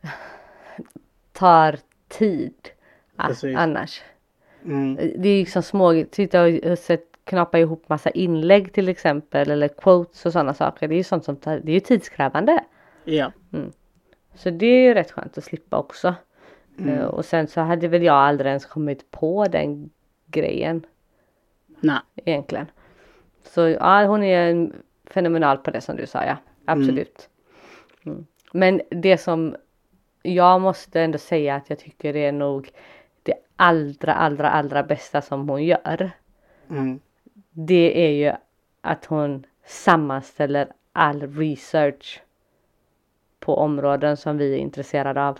tar 1.32 1.76
tid 2.08 2.54
Precis. 3.16 3.56
annars. 3.56 4.02
mm. 4.64 4.94
Det 4.96 5.28
är 5.28 5.38
liksom 5.40 5.62
små, 5.62 6.04
sitta 6.12 6.42
och 6.44 6.78
sätt, 6.78 7.06
knappa 7.24 7.58
ihop 7.58 7.88
massa 7.88 8.10
inlägg 8.10 8.72
till 8.72 8.88
exempel 8.88 9.50
eller 9.50 9.68
quotes 9.68 10.26
och 10.26 10.32
sådana 10.32 10.54
saker. 10.54 10.88
Det 10.88 10.94
är 10.94 10.96
ju 10.96 11.04
sånt 11.04 11.24
som 11.24 11.36
tar, 11.36 11.60
det 11.64 11.72
är 11.72 11.74
ju 11.74 11.80
tidskrävande. 11.80 12.64
ja, 13.04 13.32
Så 14.34 14.50
det 14.50 14.66
är 14.66 14.82
ju 14.88 14.94
rätt 14.94 15.10
skönt 15.10 15.38
att 15.38 15.44
slippa 15.44 15.78
också. 15.78 16.14
Mm. 16.80 16.94
Eh, 16.98 17.04
och 17.04 17.24
sen 17.24 17.46
så 17.46 17.60
hade 17.60 17.88
väl 17.88 18.02
jag 18.02 18.14
aldrig 18.14 18.48
ens 18.48 18.66
kommit 18.66 19.10
på 19.10 19.46
den 19.46 19.90
grejen 20.26 20.86
nej, 21.80 22.00
egentligen. 22.16 22.66
Så 23.42 23.68
ja, 23.68 24.04
hon 24.06 24.22
är 24.22 24.50
en- 24.50 24.72
fenomenal 25.04 25.58
på 25.58 25.70
det 25.70 25.80
som 25.80 25.96
du 25.96 26.06
sa 26.06 26.24
ja. 26.24 26.36
Absolut. 26.64 27.28
Mm. 28.04 28.26
Men 28.52 28.80
det 28.90 29.18
som 29.18 29.56
jag 30.22 30.60
måste 30.60 31.00
ändå 31.00 31.18
säga 31.18 31.54
att 31.54 31.70
jag 31.70 31.78
tycker 31.78 32.16
är 32.16 32.32
nog 32.32 32.70
det 33.22 33.34
allra, 33.56 34.14
allra, 34.14 34.50
allra 34.50 34.82
bästa 34.82 35.22
som 35.22 35.48
hon 35.48 35.64
gör. 35.64 36.10
mm. 36.70 37.00
Det 37.52 38.06
är 38.06 38.10
ju 38.10 38.32
att 38.80 39.04
hon 39.04 39.46
sammanställer 39.64 40.72
all 40.92 41.22
research 41.36 42.22
på 43.40 43.56
områden 43.56 44.16
som 44.16 44.38
vi 44.38 44.54
är 44.54 44.58
intresserade 44.58 45.24
av. 45.24 45.38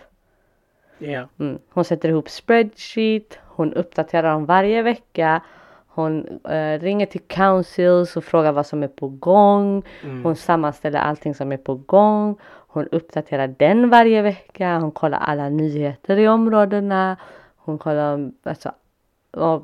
ja, 1.01 1.27
Mm. 1.37 1.59
Hon 1.69 1.83
sätter 1.83 2.09
ihop 2.09 2.29
spreadsheet, 2.29 3.39
hon 3.47 3.73
uppdaterar 3.73 4.31
dem 4.33 4.45
varje 4.45 4.81
vecka. 4.81 5.41
Hon 5.87 6.39
eh, 6.43 6.79
ringer 6.79 7.05
till 7.05 7.21
councils 7.27 8.17
och 8.17 8.23
frågar 8.23 8.51
vad 8.51 8.65
som 8.65 8.83
är 8.83 8.87
på 8.87 9.07
gång. 9.07 9.83
Mm. 10.03 10.23
Hon 10.23 10.35
sammanställer 10.35 10.99
allting 10.99 11.35
som 11.35 11.51
är 11.51 11.57
på 11.57 11.75
gång. 11.75 12.37
Hon 12.67 12.87
uppdaterar 12.87 13.47
den 13.47 13.89
varje 13.89 14.21
vecka. 14.21 14.79
Hon 14.79 14.91
kollar 14.91 15.17
alla 15.17 15.49
nyheter 15.49 16.17
i 16.17 16.27
områdena. 16.27 17.17
Hon 17.55 17.77
kollar 17.77 18.31
alltså, 18.43 18.71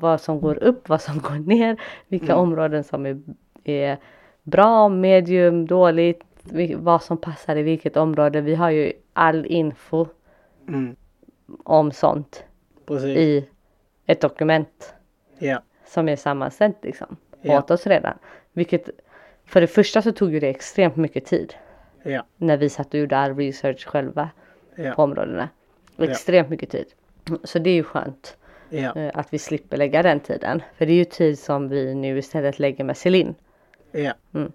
vad 0.00 0.20
som 0.20 0.40
går 0.40 0.62
upp, 0.62 0.88
vad 0.88 1.00
som 1.00 1.18
går 1.18 1.34
ner, 1.54 1.80
vilka 2.08 2.32
mm. 2.32 2.38
områden 2.38 2.84
som 2.84 3.06
är, 3.06 3.20
är 3.64 3.98
bra, 4.42 4.88
medium, 4.88 5.66
dåligt, 5.66 6.24
vad 6.76 7.02
som 7.02 7.16
passar 7.16 7.56
i 7.56 7.62
vilket 7.62 7.96
område. 7.96 8.40
Vi 8.40 8.54
har 8.54 8.70
ju 8.70 8.92
all 9.12 9.46
info 9.46 10.06
mm. 10.68 10.96
Om 11.64 11.92
sånt 11.92 12.44
Precis. 12.86 13.16
i 13.16 13.48
ett 14.06 14.20
dokument. 14.20 14.94
Yeah. 15.40 15.62
Som 15.86 16.08
är 16.08 16.16
sammansatt 16.16 16.76
liksom 16.82 17.16
yeah. 17.42 17.58
åt 17.58 17.70
oss 17.70 17.86
redan. 17.86 18.18
Vilket 18.52 18.90
för 19.44 19.60
det 19.60 19.66
första 19.66 20.02
så 20.02 20.12
tog 20.12 20.32
ju 20.32 20.40
det 20.40 20.48
extremt 20.48 20.96
mycket 20.96 21.24
tid. 21.24 21.54
Yeah. 22.04 22.24
När 22.36 22.56
vi 22.56 22.68
satt 22.68 22.94
och 22.94 23.00
gjorde 23.00 23.18
all 23.18 23.36
research 23.36 23.86
själva 23.86 24.30
på 24.94 25.02
områdena. 25.02 25.48
Extremt 25.98 26.50
mycket 26.50 26.70
tid. 26.70 26.86
Så 27.44 27.58
det 27.58 27.70
är 27.70 27.74
ju 27.74 27.82
skönt. 27.82 28.36
Eh, 28.70 29.10
att 29.14 29.32
vi 29.32 29.38
slipper 29.38 29.76
lägga 29.76 30.02
den 30.02 30.20
tiden. 30.20 30.62
För 30.76 30.86
det 30.86 30.92
är 30.92 30.96
ju 30.96 31.04
tid 31.04 31.38
som 31.38 31.68
vi 31.68 31.94
nu 31.94 32.18
istället 32.18 32.58
lägger 32.58 32.84
med 32.84 32.96
Celine. 32.96 33.34
Mm. 34.34 34.52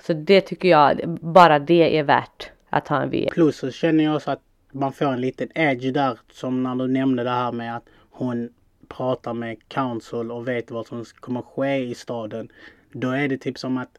Så 0.00 0.12
det 0.12 0.40
tycker 0.40 0.68
jag, 0.68 1.18
bara 1.20 1.58
det 1.58 1.98
är 1.98 2.02
värt 2.02 2.50
att 2.70 2.88
ha 2.88 3.02
en 3.02 3.10
VM. 3.10 3.30
Plus 3.32 3.56
så 3.56 3.70
känner 3.70 4.04
jag 4.04 4.16
också 4.16 4.30
att 4.30 4.42
man 4.78 4.92
får 4.92 5.06
en 5.06 5.20
liten 5.20 5.48
edge 5.54 5.92
där 5.92 6.18
som 6.32 6.62
när 6.62 6.74
du 6.74 6.88
nämnde 6.88 7.24
det 7.24 7.30
här 7.30 7.52
med 7.52 7.76
att 7.76 7.84
hon 8.10 8.48
pratar 8.88 9.34
med 9.34 9.68
council 9.68 10.30
och 10.30 10.48
vet 10.48 10.70
vad 10.70 10.86
som 10.86 11.04
kommer 11.20 11.42
ske 11.42 11.76
i 11.76 11.94
staden. 11.94 12.48
Då 12.92 13.10
är 13.10 13.28
det 13.28 13.38
typ 13.38 13.58
som 13.58 13.78
att 13.78 13.98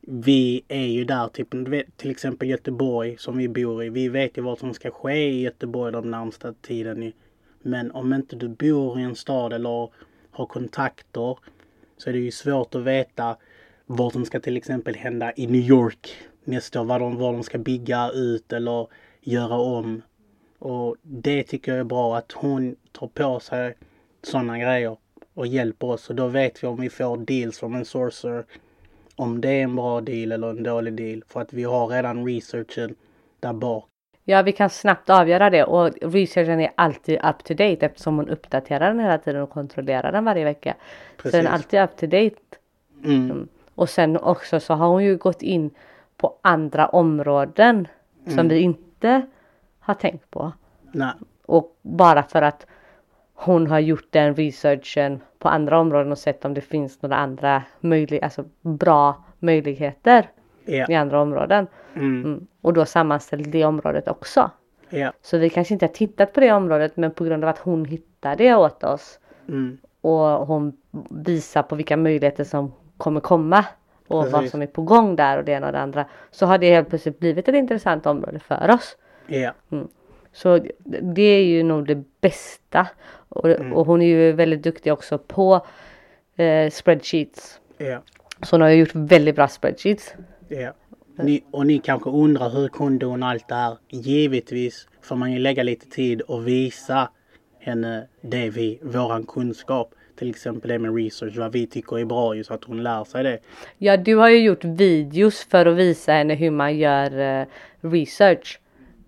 vi 0.00 0.62
är 0.68 0.86
ju 0.86 1.04
där, 1.04 1.28
typ 1.28 1.48
till 1.96 2.10
exempel 2.10 2.48
Göteborg 2.48 3.16
som 3.18 3.38
vi 3.38 3.48
bor 3.48 3.84
i. 3.84 3.88
Vi 3.88 4.08
vet 4.08 4.38
ju 4.38 4.42
vad 4.42 4.58
som 4.58 4.74
ska 4.74 4.90
ske 4.90 5.28
i 5.28 5.40
Göteborg 5.40 5.92
de 5.92 6.10
närmsta 6.10 6.52
tiden. 6.52 7.12
Men 7.62 7.90
om 7.90 8.12
inte 8.12 8.36
du 8.36 8.48
bor 8.48 9.00
i 9.00 9.02
en 9.02 9.16
stad 9.16 9.52
eller 9.52 9.88
har 10.30 10.46
kontakter 10.46 11.38
så 11.96 12.08
är 12.08 12.12
det 12.12 12.18
ju 12.18 12.30
svårt 12.30 12.74
att 12.74 12.82
veta 12.82 13.36
vad 13.86 14.12
som 14.12 14.24
ska 14.24 14.40
till 14.40 14.56
exempel 14.56 14.94
hända 14.94 15.32
i 15.36 15.46
New 15.46 15.68
York 15.68 16.10
nästa 16.44 16.80
år. 16.80 16.84
Vad 16.84 17.00
de, 17.00 17.16
vad 17.16 17.34
de 17.34 17.42
ska 17.42 17.58
bygga 17.58 18.10
ut 18.10 18.52
eller 18.52 18.86
göra 19.20 19.56
om. 19.56 20.02
Och 20.60 20.96
det 21.02 21.42
tycker 21.42 21.72
jag 21.72 21.80
är 21.80 21.84
bra 21.84 22.16
att 22.16 22.32
hon 22.32 22.76
tar 22.92 23.06
på 23.06 23.40
sig 23.40 23.74
sådana 24.22 24.58
grejer 24.58 24.96
och 25.34 25.46
hjälper 25.46 25.86
oss. 25.86 26.10
Och 26.10 26.16
då 26.16 26.26
vet 26.26 26.62
vi 26.62 26.68
om 26.68 26.80
vi 26.80 26.90
får 26.90 27.16
deals 27.16 27.58
från 27.58 27.74
en 27.74 27.84
sourcer. 27.84 28.44
Om 29.16 29.40
det 29.40 29.48
är 29.50 29.62
en 29.62 29.76
bra 29.76 30.00
deal 30.00 30.32
eller 30.32 30.50
en 30.50 30.62
dålig 30.62 30.94
deal. 30.94 31.22
För 31.28 31.40
att 31.40 31.52
vi 31.52 31.64
har 31.64 31.86
redan 31.86 32.26
researchen 32.26 32.94
där 33.40 33.52
bak. 33.52 33.84
Ja, 34.24 34.42
vi 34.42 34.52
kan 34.52 34.70
snabbt 34.70 35.10
avgöra 35.10 35.50
det 35.50 35.64
och 35.64 35.92
researchen 36.02 36.60
är 36.60 36.70
alltid 36.74 37.18
up 37.24 37.44
to 37.44 37.54
date 37.54 37.86
eftersom 37.86 38.16
hon 38.16 38.28
uppdaterar 38.28 38.88
den 38.88 39.00
hela 39.00 39.18
tiden 39.18 39.42
och 39.42 39.50
kontrollerar 39.50 40.12
den 40.12 40.24
varje 40.24 40.44
vecka. 40.44 40.74
Precis. 41.16 41.30
Så 41.30 41.36
den 41.36 41.46
är 41.46 41.50
alltid 41.50 41.80
up 41.80 41.96
to 41.96 42.06
date. 42.06 42.36
Mm. 43.04 43.30
mm. 43.30 43.48
Och 43.74 43.88
sen 43.88 44.16
också 44.16 44.60
så 44.60 44.74
har 44.74 44.88
hon 44.88 45.04
ju 45.04 45.16
gått 45.16 45.42
in 45.42 45.70
på 46.16 46.34
andra 46.42 46.88
områden 46.88 47.88
mm. 48.24 48.36
som 48.36 48.48
vi 48.48 48.58
inte 48.58 49.26
har 49.80 49.94
tänkt 49.94 50.30
på. 50.30 50.52
Nej. 50.92 51.12
Och 51.46 51.76
bara 51.82 52.22
för 52.22 52.42
att 52.42 52.66
hon 53.34 53.66
har 53.66 53.78
gjort 53.78 54.06
den 54.10 54.34
researchen 54.34 55.20
på 55.38 55.48
andra 55.48 55.78
områden 55.78 56.12
och 56.12 56.18
sett 56.18 56.44
om 56.44 56.54
det 56.54 56.60
finns 56.60 57.02
några 57.02 57.16
andra 57.16 57.62
möjliga, 57.80 58.24
alltså 58.24 58.44
bra 58.60 59.24
möjligheter 59.38 60.30
yeah. 60.66 60.90
i 60.90 60.94
andra 60.94 61.20
områden. 61.20 61.66
Mm. 61.94 62.24
Mm. 62.24 62.46
Och 62.60 62.72
då 62.72 62.84
sammanställt 62.84 63.52
det 63.52 63.64
området 63.64 64.08
också. 64.08 64.50
Yeah. 64.90 65.12
Så 65.22 65.38
vi 65.38 65.50
kanske 65.50 65.74
inte 65.74 65.86
har 65.86 65.92
tittat 65.92 66.32
på 66.32 66.40
det 66.40 66.52
området 66.52 66.96
men 66.96 67.10
på 67.10 67.24
grund 67.24 67.44
av 67.44 67.50
att 67.50 67.58
hon 67.58 67.84
hittar 67.84 68.36
det 68.36 68.54
åt 68.54 68.84
oss 68.84 69.18
mm. 69.48 69.78
och 70.00 70.46
hon 70.46 70.76
visar 71.10 71.62
på 71.62 71.74
vilka 71.74 71.96
möjligheter 71.96 72.44
som 72.44 72.72
kommer 72.96 73.20
komma 73.20 73.64
och 74.08 74.22
Precis. 74.22 74.32
vad 74.32 74.48
som 74.48 74.62
är 74.62 74.66
på 74.66 74.82
gång 74.82 75.16
där 75.16 75.38
och 75.38 75.44
det 75.44 75.52
ena 75.52 75.66
och 75.66 75.72
det 75.72 75.80
andra 75.80 76.04
så 76.30 76.46
har 76.46 76.58
det 76.58 76.74
helt 76.74 76.88
plötsligt 76.88 77.18
blivit 77.18 77.48
ett 77.48 77.54
intressant 77.54 78.06
område 78.06 78.38
för 78.38 78.70
oss. 78.70 78.96
Yeah. 79.30 79.54
Mm. 79.72 79.88
Så 80.32 80.66
det 81.02 81.22
är 81.22 81.44
ju 81.44 81.62
nog 81.62 81.86
det 81.86 82.04
bästa 82.20 82.88
och, 83.28 83.48
mm. 83.48 83.72
och 83.72 83.86
hon 83.86 84.02
är 84.02 84.06
ju 84.06 84.32
väldigt 84.32 84.62
duktig 84.62 84.92
också 84.92 85.18
på 85.18 85.66
eh, 86.36 86.70
spreadsheets. 86.70 87.60
Yeah. 87.78 88.02
Så 88.42 88.56
hon 88.56 88.60
har 88.60 88.68
ju 88.68 88.76
gjort 88.76 88.94
väldigt 88.94 89.36
bra 89.36 89.48
spreadsheets. 89.48 90.14
Yeah. 90.50 90.74
Ni, 91.16 91.44
och 91.50 91.66
ni 91.66 91.78
kanske 91.78 92.10
undrar 92.10 92.50
hur 92.50 92.68
kunde 92.68 93.06
hon 93.06 93.22
allt 93.22 93.48
det 93.48 93.54
här? 93.54 93.76
Givetvis 93.88 94.88
får 95.02 95.16
man 95.16 95.32
ju 95.32 95.38
lägga 95.38 95.62
lite 95.62 95.86
tid 95.86 96.20
och 96.20 96.48
visa 96.48 97.10
henne 97.58 98.06
det 98.20 98.50
vi, 98.50 98.78
våran 98.82 99.26
kunskap. 99.26 99.94
Till 100.18 100.30
exempel 100.30 100.68
det 100.68 100.78
med 100.78 100.96
research, 100.96 101.36
vad 101.36 101.52
vi 101.52 101.66
tycker 101.66 101.98
är 101.98 102.04
bra 102.04 102.34
ju 102.34 102.44
så 102.44 102.54
att 102.54 102.64
hon 102.64 102.82
lär 102.82 103.04
sig 103.04 103.24
det. 103.24 103.38
Ja, 103.78 103.96
du 103.96 104.16
har 104.16 104.28
ju 104.28 104.38
gjort 104.38 104.64
videos 104.64 105.44
för 105.44 105.66
att 105.66 105.76
visa 105.76 106.12
henne 106.12 106.34
hur 106.34 106.50
man 106.50 106.78
gör 106.78 107.40
uh, 107.40 107.46
research. 107.80 108.60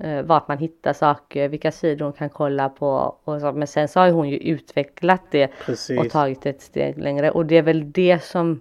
Uh, 0.05 0.23
vart 0.23 0.49
man 0.49 0.59
hittar 0.59 0.93
saker, 0.93 1.49
vilka 1.49 1.73
sidor 1.73 2.05
hon 2.05 2.13
kan 2.13 2.31
kolla 2.31 2.69
på 2.69 3.17
och 3.25 3.41
så. 3.41 3.53
Men 3.53 3.67
sen 3.67 3.89
så 3.89 4.01
har 4.01 4.11
hon 4.11 4.29
ju 4.29 4.37
utvecklat 4.37 5.23
det 5.31 5.51
Precis. 5.67 6.01
och 6.01 6.11
tagit 6.11 6.47
ett 6.47 6.61
steg 6.61 6.99
längre 6.99 7.31
och 7.31 7.47
det 7.47 7.57
är 7.57 7.63
väl 7.63 7.93
det 7.93 8.23
som 8.23 8.61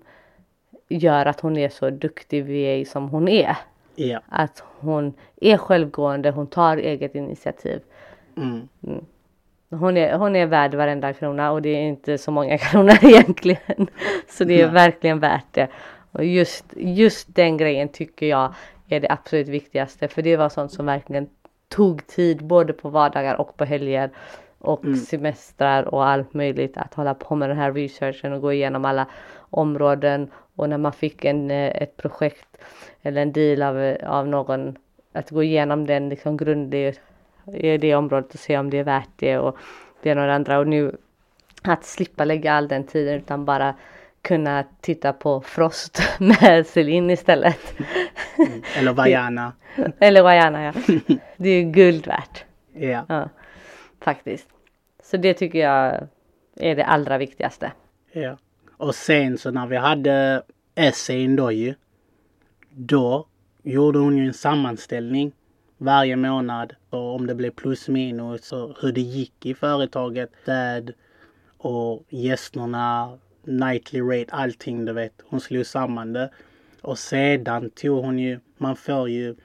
gör 0.90 1.26
att 1.26 1.40
hon 1.40 1.58
är 1.58 1.70
så 1.70 1.90
duktig 1.90 2.46
VA 2.46 2.86
som 2.92 3.10
hon 3.10 3.28
är. 3.28 3.58
Yeah. 3.96 4.22
Att 4.30 4.64
hon 4.80 5.14
är 5.42 5.58
självgående, 5.58 6.32
hon 6.32 6.48
tar 6.48 6.78
eget 6.78 7.16
initiativ. 7.16 7.82
Mm. 8.38 8.68
Mm. 8.88 9.06
Hon, 9.70 9.98
är, 9.98 10.18
hon 10.18 10.36
är 10.36 10.46
värd 10.46 10.76
varenda 10.76 11.14
krona 11.14 11.52
och 11.52 11.62
det 11.62 11.70
är 11.70 11.82
inte 11.82 12.18
så 12.18 12.32
många 12.32 12.58
kronor 12.58 12.98
egentligen. 13.02 13.88
Så 14.30 14.44
det 14.44 14.62
är 14.62 14.66
Nej. 14.66 14.74
verkligen 14.74 15.20
värt 15.20 15.46
det. 15.52 15.68
Och 16.12 16.26
just, 16.26 16.66
just 16.76 17.36
den 17.36 17.58
grejen 17.58 17.90
tycker 17.90 18.26
jag 18.26 18.54
är 18.92 19.00
det 19.00 19.12
absolut 19.12 19.48
viktigaste. 19.48 20.08
För 20.08 20.22
det 20.22 20.38
var 20.38 20.50
sånt 20.50 20.72
som 20.72 20.86
verkligen 20.86 21.30
tog 21.68 22.08
tid 22.08 22.44
både 22.44 22.74
på 22.74 22.90
vardagar 22.90 23.36
och 23.36 23.58
på 23.58 23.66
helger 23.66 24.10
och 24.60 24.84
mm. 24.84 24.96
semestrar 24.96 25.84
och 25.84 26.06
allt 26.06 26.34
möjligt 26.34 26.78
att 26.78 26.94
hålla 26.94 27.14
på 27.14 27.36
med 27.36 27.50
den 27.50 27.58
här 27.58 27.74
researchen 27.74 28.34
och 28.34 28.42
gå 28.42 28.54
igenom 28.54 28.86
alla 28.86 29.08
områden. 29.50 30.32
Och 30.56 30.70
när 30.70 30.78
man 30.78 30.94
fick 30.94 31.26
en, 31.26 31.52
eh, 31.52 31.82
ett 31.82 31.98
projekt 31.98 32.58
eller 33.02 33.22
en 33.22 33.32
deal 33.32 33.62
av, 33.62 33.98
av 34.04 34.28
någon 34.28 34.78
att 35.14 35.30
gå 35.30 35.44
igenom 35.44 35.88
den 35.88 36.10
liksom 36.10 36.38
grundligt 36.38 37.02
i 37.54 37.78
det 37.78 37.96
området 37.96 38.34
och 38.34 38.40
se 38.40 38.58
om 38.58 38.70
det 38.70 38.78
är 38.78 38.84
värt 38.84 39.10
det 39.16 39.38
och 39.38 39.58
det 40.02 40.10
ena 40.10 40.22
och 40.22 40.28
det 40.28 40.36
andra. 40.36 40.60
Och 40.60 40.68
nu 40.68 40.96
att 41.64 41.86
slippa 41.86 42.26
lägga 42.26 42.54
all 42.54 42.68
den 42.68 42.84
tiden 42.84 43.16
utan 43.16 43.46
bara 43.46 43.76
kunna 44.22 44.64
titta 44.82 45.14
på 45.14 45.42
Frost 45.42 46.02
med 46.20 46.68
Celine 46.68 47.10
istället. 47.10 47.80
Mm. 48.38 48.62
Eller 48.78 48.94
Vajana. 48.94 49.54
Eller 50.00 50.22
Vajana 50.22 50.64
ja. 50.64 50.74
Det 51.38 51.50
är 51.50 51.64
guld 51.64 52.08
värt. 52.08 52.46
Yeah. 52.76 53.06
Ja. 53.10 53.30
Faktiskt. 54.02 54.48
Så 55.04 55.18
det 55.18 55.34
tycker 55.34 55.60
jag 55.60 56.08
är 56.56 56.76
det 56.76 56.86
allra 56.86 57.18
viktigaste. 57.18 57.72
Ja. 58.12 58.38
Och 58.78 58.96
sen 58.96 59.38
så 59.38 59.52
när 59.52 59.68
vi 59.68 59.78
hade 59.78 60.44
essayn 60.76 61.36
då 61.36 61.52
ju. 61.52 61.74
Då 62.70 63.28
gjorde 63.64 64.00
hon 64.00 64.18
ju 64.18 64.28
en 64.28 64.34
sammanställning 64.34 65.32
varje 65.78 66.16
månad 66.16 66.76
och 66.90 67.16
om 67.16 67.28
det 67.28 67.36
blev 67.36 67.52
plus 67.52 67.88
minus 67.88 68.52
och 68.52 68.78
hur 68.82 68.92
det 68.92 69.02
gick 69.02 69.46
i 69.46 69.54
företaget. 69.54 70.32
Dad 70.46 70.94
och 71.58 72.04
gästerna, 72.10 73.18
nightly 73.44 74.02
rate, 74.02 74.34
allting 74.34 74.86
du 74.86 74.94
vet. 74.94 75.22
Hon 75.26 75.42
slog 75.42 75.66
samman 75.66 76.14
det. 76.14 76.30
Och 76.82 77.00
sedan 77.00 77.70
tog 77.70 78.04
hon 78.04 78.20
ju, 78.20 78.40
man 78.58 78.76
får 78.76 79.10
ju 79.10 79.36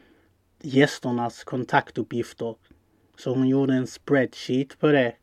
gästernas 0.62 1.44
kontaktuppgifter. 1.44 2.54
Så 3.16 3.34
hon 3.34 3.48
gjorde 3.48 3.74
en 3.74 3.86
spreadsheet 3.86 4.78
på 4.78 4.86
det 4.86 5.14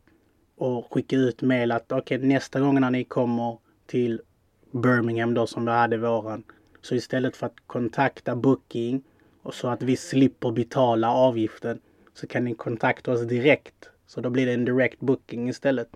och 0.56 0.92
skickade 0.92 1.22
ut 1.22 1.42
mail 1.42 1.72
att 1.72 1.92
okej 1.92 2.16
okay, 2.16 2.28
nästa 2.28 2.60
gång 2.60 2.80
när 2.80 2.90
ni 2.90 3.04
kommer 3.04 3.58
till 3.86 4.20
Birmingham 4.70 5.34
då 5.34 5.46
som 5.46 5.64
vi 5.64 5.70
hade 5.70 5.96
våran. 5.96 6.44
Så 6.82 6.94
istället 6.94 7.36
för 7.36 7.46
att 7.46 7.56
kontakta 7.66 8.36
Booking 8.36 9.02
och 9.42 9.54
så 9.54 9.68
att 9.68 9.82
vi 9.82 9.96
slipper 9.96 10.50
betala 10.50 11.10
avgiften 11.10 11.80
så 12.14 12.26
kan 12.26 12.44
ni 12.44 12.54
kontakta 12.54 13.12
oss 13.12 13.22
direkt. 13.22 13.90
Så 14.06 14.20
då 14.20 14.30
blir 14.30 14.46
det 14.46 14.52
en 14.52 14.64
direct 14.64 15.00
booking 15.00 15.48
istället. 15.48 15.88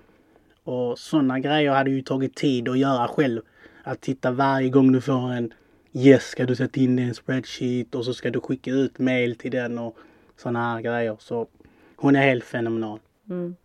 Och 0.68 0.98
sådana 0.98 1.38
grejer 1.38 1.70
hade 1.70 1.90
ju 1.90 2.02
tagit 2.02 2.34
tid 2.34 2.68
att 2.68 2.78
göra 2.78 3.08
själv. 3.08 3.40
Att 3.82 4.00
titta 4.00 4.30
varje 4.30 4.68
gång 4.68 4.92
du 4.92 5.00
får 5.00 5.32
en 5.32 5.52
Yes, 5.92 6.22
ska 6.22 6.46
du 6.46 6.56
sätta 6.56 6.80
in 6.80 6.98
en 6.98 7.14
spreadsheet 7.14 7.94
och 7.94 8.04
så 8.04 8.14
ska 8.14 8.30
du 8.30 8.40
skicka 8.40 8.70
ut 8.70 8.98
mail 8.98 9.36
till 9.36 9.50
den 9.50 9.78
och 9.78 9.96
sådana 10.36 10.72
här 10.72 10.80
grejer. 10.80 11.16
Så 11.18 11.46
hon 11.96 12.16
är 12.16 12.22
helt 12.22 12.44
fenomenal. 12.44 12.98
Mm. 13.30 13.56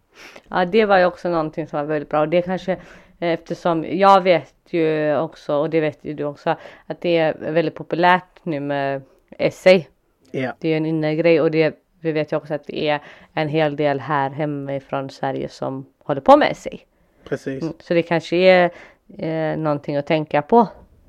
Ja, 0.48 0.66
det 0.66 0.86
var 0.86 0.98
ju 0.98 1.06
också 1.06 1.30
någonting 1.30 1.68
som 1.68 1.80
var 1.80 1.86
väldigt 1.86 2.10
bra 2.10 2.22
och 2.22 2.30
det 2.30 2.42
kanske 2.42 2.78
eftersom 3.20 3.86
jag 3.98 4.22
vet 4.22 4.56
ju 4.70 5.16
också 5.18 5.56
och 5.56 5.70
det 5.70 5.82
vet 5.82 6.06
ju 6.06 6.14
du 6.14 6.24
också 6.24 6.56
att 6.86 7.02
det 7.02 7.18
är 7.18 7.52
väldigt 7.52 7.76
populärt 7.76 8.40
nu 8.44 8.60
med 8.60 9.02
essay. 9.30 9.88
Ja, 10.32 10.54
Det 10.60 10.70
är 10.70 10.78
en 10.78 10.86
inre 10.86 11.16
grej 11.16 11.42
och 11.42 11.52
det, 11.52 11.76
vi 12.00 12.12
vet 12.12 12.32
ju 12.32 12.38
också 12.38 12.54
att 12.54 12.68
det 12.68 12.90
är 12.90 13.02
en 13.34 13.48
hel 13.48 13.76
del 13.76 14.00
här 14.00 14.30
hemifrån 14.30 15.10
Sverige 15.10 15.50
som 15.50 15.86
håller 16.04 16.22
på 16.22 16.38
med 16.38 16.58
sig. 16.58 16.86
Precis. 17.24 17.64
Så 17.80 17.94
det 17.94 18.04
kanske 18.04 18.36
är 18.36 18.72
eh, 19.18 19.58
någonting 19.58 19.96
att 19.96 20.06
tänka 20.08 20.42
på 20.42 20.68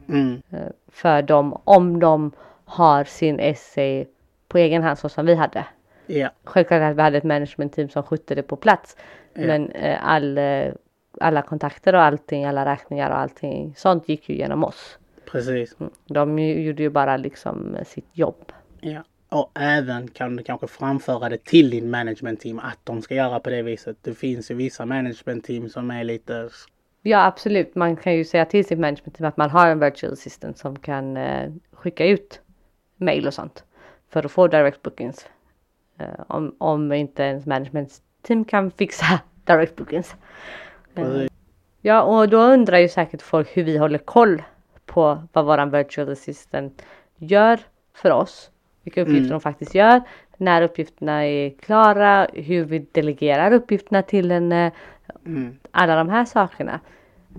Mm. 0.09 0.43
eh, 0.51 0.59
för 0.89 1.23
dem 1.23 1.61
om 1.65 2.01
de 2.01 2.33
har 2.65 3.05
sin 3.05 3.41
essay 3.41 4.07
på 4.49 4.59
egen 4.59 4.83
hand 4.83 4.99
så 4.99 5.09
som 5.09 5.27
vi 5.27 5.35
hade. 5.35 5.67
Ja, 6.07 6.31
Självklart 6.45 6.83
att 6.83 6.97
vi 6.97 7.03
hade 7.03 7.19
ett 7.19 7.25
managementteam 7.25 7.89
som 7.89 8.03
skötte 8.03 8.35
det 8.35 8.43
på 8.43 8.57
plats. 8.57 8.97
Ja. 9.35 9.47
Men 9.47 9.71
eh, 9.71 9.99
all, 10.09 10.39
eh, 10.39 10.73
alla 11.21 11.43
kontakter 11.43 11.95
och 11.95 12.01
allting, 12.03 12.45
alla 12.45 12.65
räkningar 12.73 13.11
och 13.11 13.19
allting 13.19 13.75
sånt 13.77 14.09
gick 14.09 14.29
ju 14.29 14.37
genom 14.37 14.65
oss. 14.65 14.99
precis. 15.31 15.77
Mm. 15.81 15.93
De 16.07 16.39
gjorde 16.39 16.83
ju 16.83 16.91
bara 16.91 17.17
liksom 17.17 17.75
eh, 17.75 17.85
sitt 17.85 18.09
jobb. 18.13 18.53
Ja. 18.81 19.03
Och 19.35 19.51
även 19.55 20.09
kan 20.09 20.37
du 20.37 20.43
kanske 20.43 20.67
framföra 20.67 21.29
det 21.29 21.45
till 21.45 21.71
din 21.71 21.91
management 21.91 22.41
team 22.41 22.59
att 22.59 22.79
de 22.85 23.03
ska 23.03 23.15
göra 23.15 23.41
på 23.41 23.51
det 23.51 23.63
viset. 23.63 23.97
Det 24.03 24.15
finns 24.15 24.51
ju 24.51 24.55
vissa 24.55 24.87
management 24.87 25.45
team 25.45 25.69
som 25.69 25.91
är 25.91 26.05
lite 26.05 26.49
Ja 27.03 27.27
absolut, 27.27 27.75
man 27.75 27.97
kan 27.97 28.15
ju 28.15 28.25
säga 28.25 28.45
till 28.45 28.65
sitt 28.65 28.79
management 28.79 29.15
team 29.17 29.29
att 29.29 29.37
man 29.37 29.51
har 29.51 29.67
en 29.67 29.79
virtual 29.79 30.13
assistant 30.13 30.59
som 30.59 30.79
kan 30.79 31.17
eh, 31.17 31.53
skicka 31.73 32.07
ut 32.07 32.41
mail 32.97 33.27
och 33.27 33.35
sånt 33.35 33.65
för 34.09 34.25
att 34.25 34.33
få 34.33 34.47
direct 34.47 34.83
bookings. 34.83 35.27
Eh, 35.99 36.07
om, 36.27 36.57
om 36.59 36.93
inte 36.93 37.23
ens 37.23 37.47
management 37.47 38.03
team 38.23 38.45
kan 38.45 38.71
fixa 38.71 39.21
direct 39.45 39.77
bookings. 39.77 40.15
Eh. 40.95 41.27
Ja 41.81 42.03
och 42.03 42.29
då 42.29 42.39
undrar 42.39 42.79
ju 42.79 42.89
säkert 42.89 43.23
folk 43.23 43.57
hur 43.57 43.65
vi 43.65 43.77
håller 43.77 43.99
koll 43.99 44.43
på 44.87 45.23
vad 45.33 45.45
våran 45.45 45.71
virtual 45.71 46.13
assistant 46.13 46.83
gör 47.17 47.61
för 47.95 48.11
oss. 48.11 48.51
Vilka 48.85 49.03
uppgifter 49.03 49.21
Mm. 49.21 49.31
de 49.31 49.41
faktiskt 49.41 49.75
gör. 49.75 50.03
När 50.37 50.63
uppgifterna 50.63 51.27
är 51.27 51.51
klara, 51.51 52.27
hur 52.33 52.65
vi 52.65 52.79
delegerar 52.93 53.53
uppgifterna 53.53 54.03
till 54.03 54.31
henne 54.31 54.73
mm, 55.27 55.57
alla 55.71 55.97
de 55.97 56.09
här 56.09 56.25
sakerna. 56.25 56.81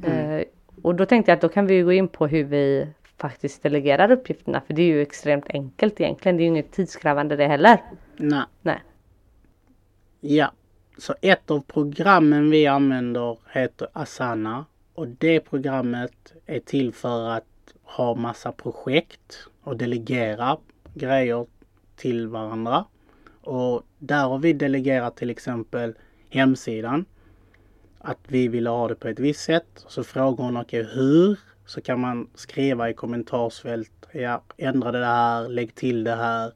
Eh, 0.03 0.41
och 0.81 0.95
då 0.95 1.05
tänkte 1.05 1.31
jag 1.31 1.35
att 1.35 1.41
då 1.41 1.49
kan 1.49 1.67
vi 1.67 1.81
gå 1.81 1.91
in 1.91 2.07
på 2.07 2.27
hur 2.27 2.43
vi 2.43 2.87
faktiskt 3.17 3.63
delegerar 3.63 4.11
uppgifterna. 4.11 4.61
För 4.67 4.73
det 4.73 4.81
är 4.81 4.85
ju 4.87 5.01
extremt 5.01 5.45
enkelt 5.49 6.01
egentligen. 6.01 6.37
Det 6.37 6.41
är 6.41 6.45
ju 6.45 6.49
inget 6.49 6.71
tidskrävande 6.71 7.35
det 7.35 7.47
heller. 7.47 7.77
nej. 8.17 8.43
Nej. 8.61 8.79
Ja, 10.21 10.51
så 10.97 11.15
ett 11.21 11.51
av 11.51 11.59
programmen 11.61 12.49
vi 12.49 12.67
använder 12.67 13.37
heter 13.51 13.87
Asana 13.93 14.65
och 14.93 15.07
det 15.07 15.39
programmet 15.39 16.33
är 16.45 16.59
till 16.59 16.93
för 16.93 17.29
att 17.29 17.45
ha 17.83 18.15
massa 18.15 18.51
projekt 18.51 19.47
och 19.63 19.77
delegera 19.77 20.57
grejer 20.95 21.45
till 21.95 22.27
varandra. 22.27 22.85
Och 23.41 23.83
där 23.99 24.27
har 24.27 24.39
vi 24.39 24.53
delegerat 24.53 25.17
till 25.17 25.29
exempel 25.29 25.93
hemsidan. 26.29 27.05
Att 27.99 28.19
vi 28.27 28.47
vill 28.47 28.67
ha 28.67 28.87
det 28.87 28.95
på 28.95 29.07
ett 29.07 29.19
visst 29.19 29.43
sätt. 29.43 29.85
Så 29.87 30.03
frågar 30.03 30.43
hon 30.43 30.57
okej 30.57 30.83
hur? 30.93 31.39
Så 31.65 31.81
kan 31.81 31.99
man 31.99 32.29
skriva 32.35 32.89
i 32.89 32.93
kommentarsfält. 32.93 33.91
Ja, 34.11 34.43
ändra 34.57 34.91
det 34.91 35.05
här, 35.05 35.49
lägg 35.49 35.75
till 35.75 36.03
det 36.03 36.15
här. 36.15 36.53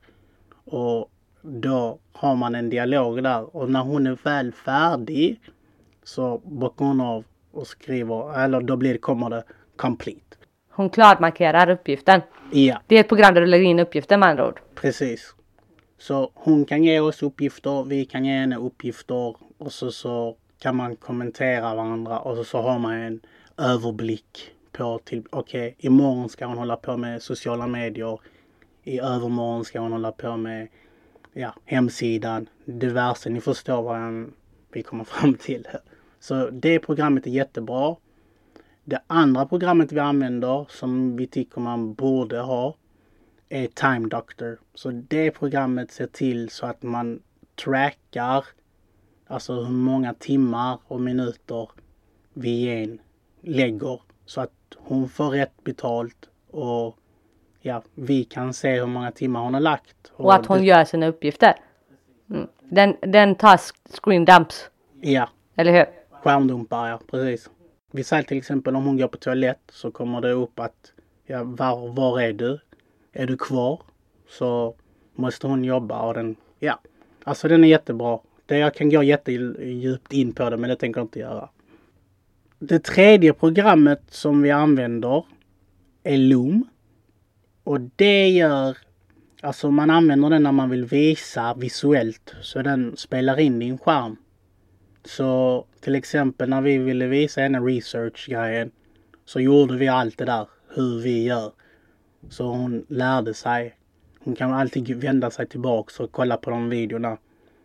Och 0.66 1.12
då 1.42 2.00
har 2.12 2.36
man 2.36 2.56
en 2.56 2.70
dialog 2.70 3.24
där 3.24 3.56
och 3.56 3.70
när 3.70 3.82
hon 3.82 4.08
är 4.08 4.18
väl 4.24 4.52
färdig 4.52 5.42
så 6.04 6.38
bockar 6.38 6.86
hon 6.86 7.02
av 7.02 7.26
och 7.52 7.68
skriver, 7.68 8.40
eller 8.44 8.62
då 8.62 8.78
blir 8.78 8.94
det, 8.94 9.00
kommer 9.00 9.30
det 9.30 9.44
complete. 9.76 10.29
Hon 10.80 10.90
klarmarkerar 10.90 11.70
uppgiften. 11.70 12.22
Ja, 12.52 12.82
Det 12.88 12.96
är 12.96 13.00
ett 13.00 13.08
program 13.08 13.34
där 13.34 13.42
du 13.42 13.48
lägger 13.48 13.66
in 13.66 13.80
uppgiften 13.80 14.20
med 14.20 14.30
andra 14.30 14.48
ord. 14.48 14.60
precis. 14.76 15.36
Så 15.98 16.32
hon 16.34 16.66
kan 16.66 16.84
ge 16.84 17.00
oss 17.00 17.24
uppgifter, 17.24 17.84
vi 17.84 18.06
kan 18.06 18.26
ge 18.26 18.32
henne 18.32 18.58
uppgifter 18.58 19.36
och 19.58 19.72
så, 19.74 19.92
så 19.92 20.36
kan 20.60 20.76
man 20.76 20.96
kommentera 20.96 21.76
varandra 21.76 22.20
och 22.20 22.36
så, 22.38 22.44
så 22.44 22.62
har 22.62 22.80
man 22.80 22.94
en 22.94 23.22
överblick 23.58 24.52
på 24.72 25.00
till, 25.06 25.24
okej, 25.30 25.76
imorgon 25.78 26.30
ska 26.30 26.46
hon 26.46 26.58
hålla 26.58 26.76
på 26.76 26.98
med 26.98 27.22
sociala 27.22 27.68
medier. 27.68 28.20
I 28.84 29.00
övermorgon 29.00 29.66
ska 29.66 29.80
hon 29.80 29.92
hålla 29.92 30.12
på 30.12 30.38
med 30.38 30.68
ja, 31.34 31.54
hemsidan, 31.66 32.50
diverse. 32.66 33.30
Ni 33.30 33.42
förstår 33.42 33.82
vad 33.82 34.32
vi 34.74 34.84
kommer 34.84 35.04
fram 35.04 35.34
till. 35.34 35.68
Så 36.20 36.50
det 36.50 36.80
programmet 36.80 37.28
är 37.28 37.32
jättebra. 37.32 37.96
Det 38.90 39.02
andra 39.08 39.46
programmet 39.46 39.92
vi 39.92 40.00
använder 40.00 40.66
som 40.70 41.18
vi 41.18 41.28
tycker 41.28 41.62
man 41.62 41.94
borde 41.94 42.40
ha 42.40 42.76
är 43.50 43.68
Time 43.68 44.08
Doctor. 44.08 44.60
Så 44.74 44.92
det 44.92 45.32
programmet 45.32 45.92
ser 45.92 46.08
till 46.08 46.50
så 46.50 46.66
att 46.66 46.84
man 46.84 47.22
trackar 47.64 48.46
alltså 49.28 49.54
hur 49.54 49.74
många 49.74 50.14
timmar 50.14 50.80
och 50.88 51.02
minuter 51.02 51.70
vi 52.34 52.84
en 52.84 53.00
lägger 53.42 54.02
så 54.26 54.42
att 54.42 54.54
hon 54.78 55.10
får 55.10 55.30
rätt 55.30 55.64
betalt 55.64 56.30
och 56.52 56.98
ja, 57.62 57.82
vi 57.96 58.24
kan 58.24 58.54
se 58.54 58.80
hur 58.80 58.86
många 58.86 59.12
timmar 59.12 59.40
hon 59.40 59.54
har 59.54 59.62
lagt. 59.62 60.12
Och 60.16 60.34
att 60.34 60.46
hon 60.46 60.58
det, 60.58 60.66
gör 60.66 60.86
sina 60.86 61.08
uppgifter. 61.08 61.56
Mm. 62.30 62.48
Den, 62.60 62.96
den 63.02 63.36
tar 63.36 63.60
screen 64.02 64.26
dumps. 64.26 64.70
Ja, 65.02 65.30
Eller 65.56 65.72
hur? 65.72 65.86
skärmdumpar 66.22 66.88
ja, 66.88 67.00
precis. 67.12 67.50
Vi 67.92 68.04
säger 68.04 68.24
till 68.24 68.38
exempel 68.38 68.76
om 68.76 68.86
hon 68.86 68.98
går 68.98 69.08
på 69.08 69.18
toalett 69.18 69.62
så 69.72 69.92
kommer 69.92 70.22
det 70.22 70.32
upp 70.32 70.60
att 70.60 70.94
ja, 71.26 71.44
var, 71.44 71.94
var 71.94 72.22
är 72.22 72.34
du? 72.34 72.60
Är 73.14 73.28
du 73.28 73.38
kvar? 73.38 73.82
Så 74.30 74.76
måste 75.16 75.48
hon 75.48 75.64
jobba 75.64 76.02
och 76.02 76.14
den, 76.14 76.36
ja. 76.60 76.80
Alltså 77.24 77.48
den 77.48 77.64
är 77.64 77.68
jättebra. 77.68 78.20
Det, 78.46 78.58
jag 78.58 78.76
kan 78.76 78.90
gå 78.90 79.04
jättedjupt 79.04 80.14
in 80.14 80.34
på 80.34 80.50
det 80.50 80.58
men 80.58 80.70
det 80.70 80.76
tänker 80.76 81.00
jag 81.00 81.06
inte 81.06 81.20
göra. 81.20 81.50
Det 82.60 82.80
tredje 82.80 83.34
programmet 83.34 84.02
som 84.10 84.42
vi 84.42 84.52
använder 84.52 85.24
är 86.04 86.18
Loom. 86.18 86.70
Och 87.64 87.80
det 87.96 88.30
gör, 88.30 88.78
alltså 89.42 89.72
man 89.72 89.90
använder 89.90 90.30
den 90.30 90.44
när 90.44 90.52
man 90.52 90.70
vill 90.70 90.86
visa 90.86 91.54
visuellt 91.54 92.36
så 92.42 92.62
den 92.62 92.98
spelar 92.98 93.40
in 93.40 93.60
din 93.60 93.78
skärm. 93.78 94.16
Så 95.06 95.66
till 95.82 95.96
exempel 95.96 96.50
när 96.50 96.62
vi 96.62 96.78
ville 96.78 97.08
visa 97.08 97.42
henne 97.42 97.60
research-grejen 97.60 98.72
så 99.26 99.40
gjorde 99.40 99.78
vi 99.78 99.88
allt 99.88 100.18
det 100.18 100.26
där 100.26 100.48
hur 100.76 101.02
vi 101.02 101.24
gör. 101.24 101.52
Så 102.30 102.46
hon 102.46 102.86
lärde 102.90 103.34
sig. 103.34 103.76
Hon 104.20 104.36
kan 104.36 104.54
alltid 104.54 104.96
vända 104.96 105.32
sig 105.32 105.48
tillbaks 105.48 106.00
och 106.00 106.12
kolla 106.12 106.38
på 106.38 106.50
de 106.50 106.70
videorna. 106.70 107.18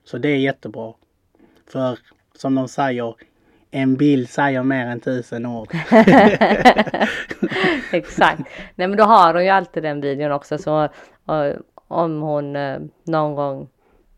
Så 0.05 0.19
det 0.19 0.29
är 0.29 0.37
jättebra. 0.37 0.95
För 1.67 1.99
som 2.37 2.55
de 2.55 2.69
säger, 2.69 3.15
en 3.71 3.97
bild 3.97 4.29
säger 4.29 4.63
mer 4.63 4.87
än 4.87 5.01
tusen 5.01 5.47
ord. 5.47 5.69
Exakt. 7.93 8.43
Nej 8.75 8.89
men 8.89 8.97
då 8.97 9.05
har 9.05 9.35
hon 9.35 9.45
ju 9.45 9.51
alltid 9.51 9.83
den 9.83 10.01
videon 10.01 10.33
också 10.33 10.59
så 10.59 10.89
och, 11.25 11.53
om 11.89 12.21
hon 12.21 12.57
eh, 12.57 12.79
någon 13.05 13.35
gång 13.35 13.69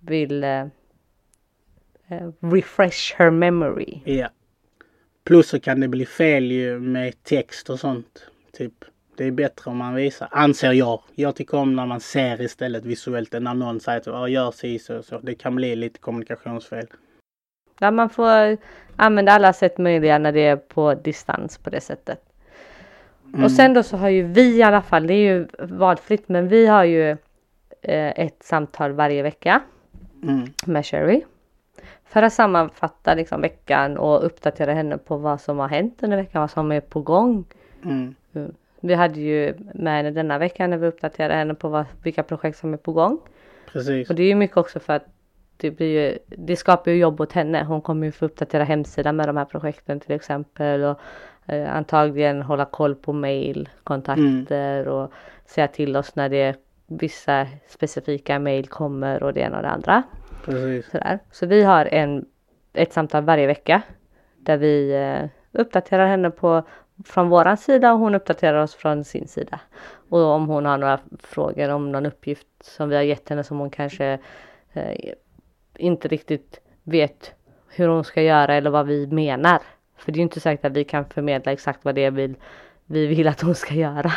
vill 0.00 0.44
eh, 0.44 0.66
refresh 2.40 3.14
her 3.18 3.30
memory. 3.30 4.00
Ja. 4.04 4.28
Plus 5.24 5.48
så 5.48 5.60
kan 5.60 5.80
det 5.80 5.88
bli 5.88 6.06
fel 6.06 6.50
ju 6.52 6.78
med 6.80 7.22
text 7.22 7.70
och 7.70 7.80
sånt. 7.80 8.26
Typ. 8.52 8.72
Det 9.16 9.24
är 9.24 9.30
bättre 9.30 9.70
om 9.70 9.76
man 9.76 9.94
visar, 9.94 10.28
anser 10.30 10.72
jag. 10.72 11.02
Jag 11.14 11.36
tycker 11.36 11.58
om 11.58 11.76
när 11.76 11.86
man 11.86 12.00
ser 12.00 12.40
istället 12.40 12.84
visuellt 12.84 13.34
än 13.34 13.44
när 13.44 13.54
någon 13.54 13.80
säger 13.80 13.98
att 14.00 14.06
"Ja, 14.06 14.28
gör 14.28 14.50
si 14.50 14.78
så, 14.78 15.02
så. 15.02 15.18
Det 15.18 15.34
kan 15.34 15.54
bli 15.54 15.76
lite 15.76 15.98
kommunikationsfel. 15.98 16.86
Där 17.78 17.90
man 17.90 18.10
får 18.10 18.56
använda 18.96 19.32
alla 19.32 19.52
sätt 19.52 19.78
möjliga 19.78 20.18
när 20.18 20.32
det 20.32 20.40
är 20.46 20.56
på 20.56 20.94
distans 20.94 21.58
på 21.58 21.70
det 21.70 21.80
sättet. 21.80 22.20
Och 23.44 23.50
sen 23.52 23.74
då 23.74 23.82
så 23.82 23.96
har 23.96 24.08
ju 24.08 24.22
vi 24.22 24.56
i 24.56 24.62
alla 24.62 24.82
fall, 24.82 25.06
det 25.06 25.14
är 25.14 25.34
ju 25.34 25.46
valfritt, 25.58 26.28
men 26.28 26.48
vi 26.48 26.66
har 26.66 26.84
ju 26.84 27.10
eh, 27.82 28.20
ett 28.20 28.42
samtal 28.42 28.92
varje 28.92 29.22
vecka 29.22 29.62
Mm. 30.22 30.46
med 30.66 30.86
Sherry. 30.86 31.22
För 32.06 32.22
att 32.22 32.32
sammanfatta 32.32 33.14
liksom 33.14 33.40
veckan 33.40 33.98
och 33.98 34.26
uppdatera 34.26 34.72
henne 34.72 34.98
på 34.98 35.16
vad 35.16 35.40
som 35.40 35.58
har 35.58 35.68
hänt 35.68 36.02
under 36.02 36.16
veckan, 36.16 36.40
vad 36.40 36.50
som 36.50 36.72
är 36.72 36.80
på 36.80 37.00
gång. 37.00 37.44
Mm. 37.84 38.14
Vi 38.80 38.94
hade 38.94 39.20
ju 39.20 39.54
med 39.74 39.96
henne 39.96 40.10
denna 40.10 40.38
vecka 40.38 40.66
när 40.66 40.76
vi 40.76 40.86
uppdaterade 40.86 41.34
henne 41.34 41.54
på 41.54 41.68
vad, 41.68 41.84
vilka 42.02 42.22
projekt 42.22 42.58
som 42.58 42.72
är 42.72 42.76
på 42.76 42.92
gång. 42.92 43.18
Precis. 43.72 44.10
Och 44.10 44.16
det 44.16 44.22
är 44.22 44.26
ju 44.28 44.34
mycket 44.34 44.56
också 44.56 44.80
för 44.80 44.92
att 44.92 45.06
det, 45.56 45.70
blir 45.70 45.86
ju, 45.86 46.18
det 46.26 46.56
skapar 46.56 46.90
ju 46.90 46.96
jobb 46.96 47.20
åt 47.20 47.32
henne. 47.32 47.64
Hon 47.64 47.80
kommer 47.80 48.06
ju 48.06 48.12
få 48.12 48.24
uppdatera 48.24 48.64
hemsidan 48.64 49.16
med 49.16 49.28
de 49.28 49.36
här 49.36 49.44
projekten 49.44 50.00
till 50.00 50.12
exempel. 50.12 50.82
Och 50.82 51.00
eh, 51.46 51.76
antagligen 51.76 52.42
hålla 52.42 52.64
koll 52.64 52.94
på 52.94 53.12
mail, 53.12 53.68
kontakter 53.84 54.88
och 54.88 55.12
säga 55.46 55.68
till 55.68 55.96
oss 55.96 56.16
när 56.16 56.28
det 56.28 56.42
är 56.42 56.56
vissa 56.86 57.46
specifika 57.68 58.38
mail 58.38 58.66
kommer 58.68 59.22
och 59.22 59.32
det 59.32 59.40
ena 59.40 59.56
och 59.56 59.62
det 59.62 59.70
andra. 59.70 60.02
Precis. 60.46 60.90
Sådär. 60.90 61.18
Så 61.30 61.46
vi 61.46 61.62
har 61.62 61.84
en, 61.84 62.26
ett 62.72 62.92
samtal 62.92 63.24
varje 63.24 63.46
vecka 63.46 63.82
där 64.36 64.56
vi 64.56 64.94
eh, 64.94 65.28
uppdaterar 65.60 66.06
henne 66.06 66.30
på 66.30 66.62
från 67.04 67.28
våran 67.28 67.56
sida 67.56 67.92
och 67.92 67.98
hon 67.98 68.14
uppdaterar 68.14 68.62
oss 68.62 68.74
från 68.74 69.04
sin 69.04 69.28
sida. 69.28 69.60
Och 70.08 70.20
om 70.20 70.48
hon 70.48 70.64
har 70.64 70.78
några 70.78 71.00
frågor 71.18 71.68
om 71.68 71.92
någon 71.92 72.06
uppgift 72.06 72.46
som 72.60 72.88
vi 72.88 72.96
har 72.96 73.02
gett 73.02 73.28
henne 73.28 73.44
som 73.44 73.58
hon 73.58 73.70
kanske 73.70 74.18
eh, 74.72 75.12
inte 75.76 76.08
riktigt 76.08 76.60
vet 76.82 77.34
hur 77.68 77.88
hon 77.88 78.04
ska 78.04 78.22
göra 78.22 78.54
eller 78.54 78.70
vad 78.70 78.86
vi 78.86 79.06
menar. 79.06 79.62
För 79.96 80.12
det 80.12 80.16
är 80.16 80.18
ju 80.18 80.22
inte 80.22 80.40
säkert 80.40 80.64
att 80.64 80.72
vi 80.72 80.84
kan 80.84 81.04
förmedla 81.04 81.52
exakt 81.52 81.84
vad 81.84 81.94
det 81.94 82.04
är 82.04 82.10
vi, 82.10 82.34
vi 82.86 83.06
vill 83.06 83.28
att 83.28 83.40
hon 83.40 83.54
ska 83.54 83.74
göra. 83.74 84.12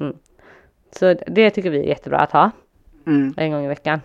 Mm. 0.00 0.16
Så 0.92 1.14
det 1.26 1.50
tycker 1.50 1.70
vi 1.70 1.78
är 1.78 1.88
jättebra 1.88 2.18
att 2.18 2.32
ha 2.32 2.50
Mm. 3.06 3.34
en 3.36 3.50
gång 3.50 3.64
i 3.64 3.68
veckan. 3.68 4.00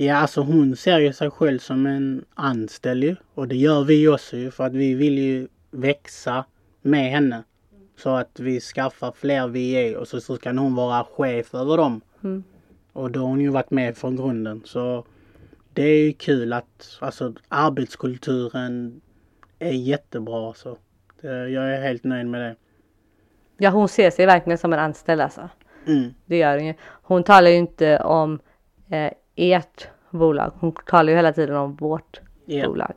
Ja, 0.00 0.16
alltså 0.16 0.40
hon 0.40 0.76
ser 0.76 0.98
ju 0.98 1.12
sig 1.12 1.30
själv 1.30 1.58
som 1.58 1.86
en 1.86 2.24
anställd 2.34 3.04
ju. 3.04 3.16
Och 3.34 3.48
det 3.48 3.56
gör 3.56 3.84
vi 3.84 4.08
också 4.08 4.36
ju 4.36 4.50
för 4.50 4.64
att 4.64 4.72
vi 4.72 4.94
vill 4.94 5.18
ju 5.18 5.48
växa 5.70 6.44
med 6.82 7.10
henne. 7.10 7.44
Så 7.96 8.10
att 8.10 8.40
vi 8.40 8.60
skaffar 8.60 9.12
fler 9.12 9.48
VA 9.48 10.00
och 10.00 10.08
så, 10.08 10.20
så 10.20 10.36
kan 10.36 10.58
hon 10.58 10.74
vara 10.74 11.04
chef 11.04 11.54
över 11.54 11.76
dem. 11.76 12.00
Mm. 12.24 12.44
Och 12.92 13.10
då 13.10 13.20
har 13.20 13.26
hon 13.26 13.40
ju 13.40 13.48
varit 13.48 13.70
med 13.70 13.96
från 13.96 14.16
grunden. 14.16 14.62
Så 14.64 15.04
det 15.72 15.82
är 15.82 16.06
ju 16.06 16.12
kul 16.12 16.52
att 16.52 16.98
alltså 17.00 17.34
arbetskulturen 17.48 19.00
är 19.58 19.72
jättebra. 19.72 20.54
Så 20.54 20.78
jag 21.22 21.74
är 21.74 21.82
helt 21.82 22.04
nöjd 22.04 22.26
med 22.26 22.40
det. 22.40 22.56
Ja 23.56 23.70
hon 23.70 23.88
ser 23.88 24.10
sig 24.10 24.26
verkligen 24.26 24.58
som 24.58 24.72
en 24.72 24.78
anställd 24.78 25.20
alltså. 25.20 25.48
Mm. 25.86 26.14
Det 26.26 26.36
gör 26.36 26.56
hon 26.56 26.66
ju. 26.66 26.74
Hon 27.02 27.24
talar 27.24 27.50
ju 27.50 27.56
inte 27.56 27.98
om 27.98 28.40
eh, 28.90 29.12
ert 29.38 29.88
bolag. 30.10 30.52
Hon 30.60 30.72
talar 30.72 31.10
ju 31.10 31.16
hela 31.16 31.32
tiden 31.32 31.56
om 31.56 31.74
vårt 31.74 32.20
Ja. 32.46 32.66
bolag. 32.68 32.94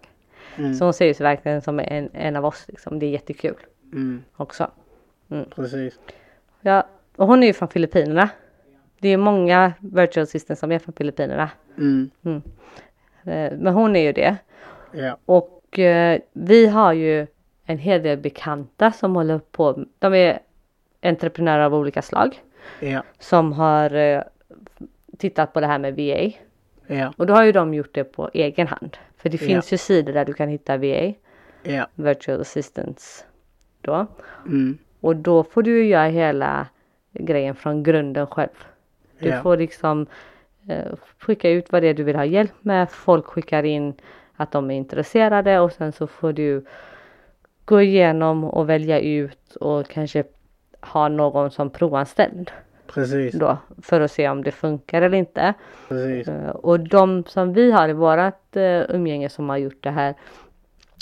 Mm. 0.57 0.73
Så 0.73 0.83
hon 0.85 0.93
ser 0.93 1.05
ju 1.05 1.13
sig 1.13 1.23
verkligen 1.23 1.61
som 1.61 1.79
en, 1.79 2.09
en 2.13 2.35
av 2.35 2.45
oss 2.45 2.65
liksom. 2.67 2.99
Det 2.99 3.05
är 3.05 3.09
jättekul 3.09 3.55
Mm. 3.93 4.23
också. 4.35 4.67
Precis. 5.55 5.99
Ja, 6.61 6.87
och 7.15 7.27
hon 7.27 7.43
är 7.43 7.47
ju 7.47 7.53
från 7.53 7.67
Filippinerna. 7.69 8.29
Det 8.99 9.09
är 9.09 9.17
många 9.17 9.73
virtual 9.79 10.23
assistants 10.23 10.59
som 10.59 10.71
är 10.71 10.79
från 10.79 10.93
Filippinerna. 10.93 11.49
Mm. 11.77 12.09
Eh, 13.23 13.51
men 13.57 13.67
hon 13.73 13.95
är 13.95 14.01
ju 14.01 14.11
det. 14.13 14.37
Ja. 14.91 15.17
Och 15.25 15.79
eh, 15.79 16.19
vi 16.33 16.67
har 16.67 16.93
ju 16.93 17.27
en 17.65 17.77
hel 17.77 18.03
del 18.03 18.17
bekanta 18.17 18.91
som 18.91 19.15
håller 19.15 19.39
på. 19.39 19.85
De 19.99 20.13
är 20.13 20.39
entreprenörer 21.01 21.63
av 21.63 21.75
olika 21.75 22.01
slag. 22.01 22.41
Ja. 22.79 23.03
Som 23.19 23.53
har 23.53 23.93
eh, 23.95 24.21
tittat 25.21 25.53
på 25.53 25.59
det 25.61 25.67
här 25.67 25.79
med 25.79 25.95
VA. 25.95 26.31
Ja. 26.87 27.13
Och 27.17 27.27
då 27.27 27.33
har 27.33 27.43
ju 27.43 27.51
de 27.51 27.73
gjort 27.73 27.93
det 27.95 28.03
på 28.03 28.29
egen 28.33 28.67
hand. 28.67 28.97
För 29.17 29.29
det 29.29 29.41
Ja. 29.41 29.47
finns 29.47 29.73
ju 29.73 29.77
sidor 29.77 30.13
där 30.13 30.25
du 30.25 30.33
kan 30.33 30.49
hitta 30.49 30.77
VA, 30.77 31.13
Ja. 31.63 31.87
virtual 31.95 32.41
assistants. 32.41 33.25
Då. 33.81 34.07
Mm. 34.45 34.77
Och 34.99 35.15
då 35.15 35.43
får 35.43 35.63
du 35.63 35.77
ju 35.83 35.87
göra 35.89 36.07
hela 36.07 36.67
grejen 37.11 37.55
från 37.55 37.83
grunden 37.83 38.27
själv. 38.27 38.65
Du 39.19 39.27
Ja. 39.29 39.41
får 39.41 39.57
liksom 39.57 40.05
eh, 40.69 40.91
skicka 41.19 41.49
ut 41.49 41.71
vad 41.71 41.81
det 41.83 41.87
är 41.87 41.93
du 41.93 42.03
vill 42.03 42.15
ha 42.15 42.25
hjälp 42.25 42.53
med. 42.61 42.89
Folk 42.89 43.25
skickar 43.25 43.63
in 43.63 43.93
att 44.35 44.51
de 44.51 44.71
är 44.71 44.75
intresserade 44.75 45.59
och 45.59 45.71
sen 45.71 45.91
så 45.91 46.07
får 46.07 46.33
du 46.33 46.65
gå 47.65 47.81
igenom 47.81 48.43
och 48.43 48.69
välja 48.69 48.99
ut 48.99 49.55
och 49.55 49.87
kanske 49.89 50.23
ha 50.81 51.07
någon 51.07 51.51
som 51.51 51.69
provanställd 51.69 52.51
Precis. 52.93 53.35
då 53.35 53.57
för 53.81 54.01
att 54.01 54.11
se 54.11 54.29
om 54.29 54.43
det 54.43 54.51
funkar 54.51 55.01
eller 55.01 55.17
inte. 55.17 55.53
Precis. 55.89 56.27
Eh, 56.27 56.49
Och 56.49 56.79
de 56.79 57.23
som 57.27 57.53
vi 57.53 57.71
har 57.71 57.89
i 57.89 57.93
vårat 57.93 58.55
eh, 58.55 58.81
umgänge 58.89 59.29
som 59.29 59.49
har 59.49 59.57
gjort 59.57 59.83
det 59.83 59.89
här 59.91 60.15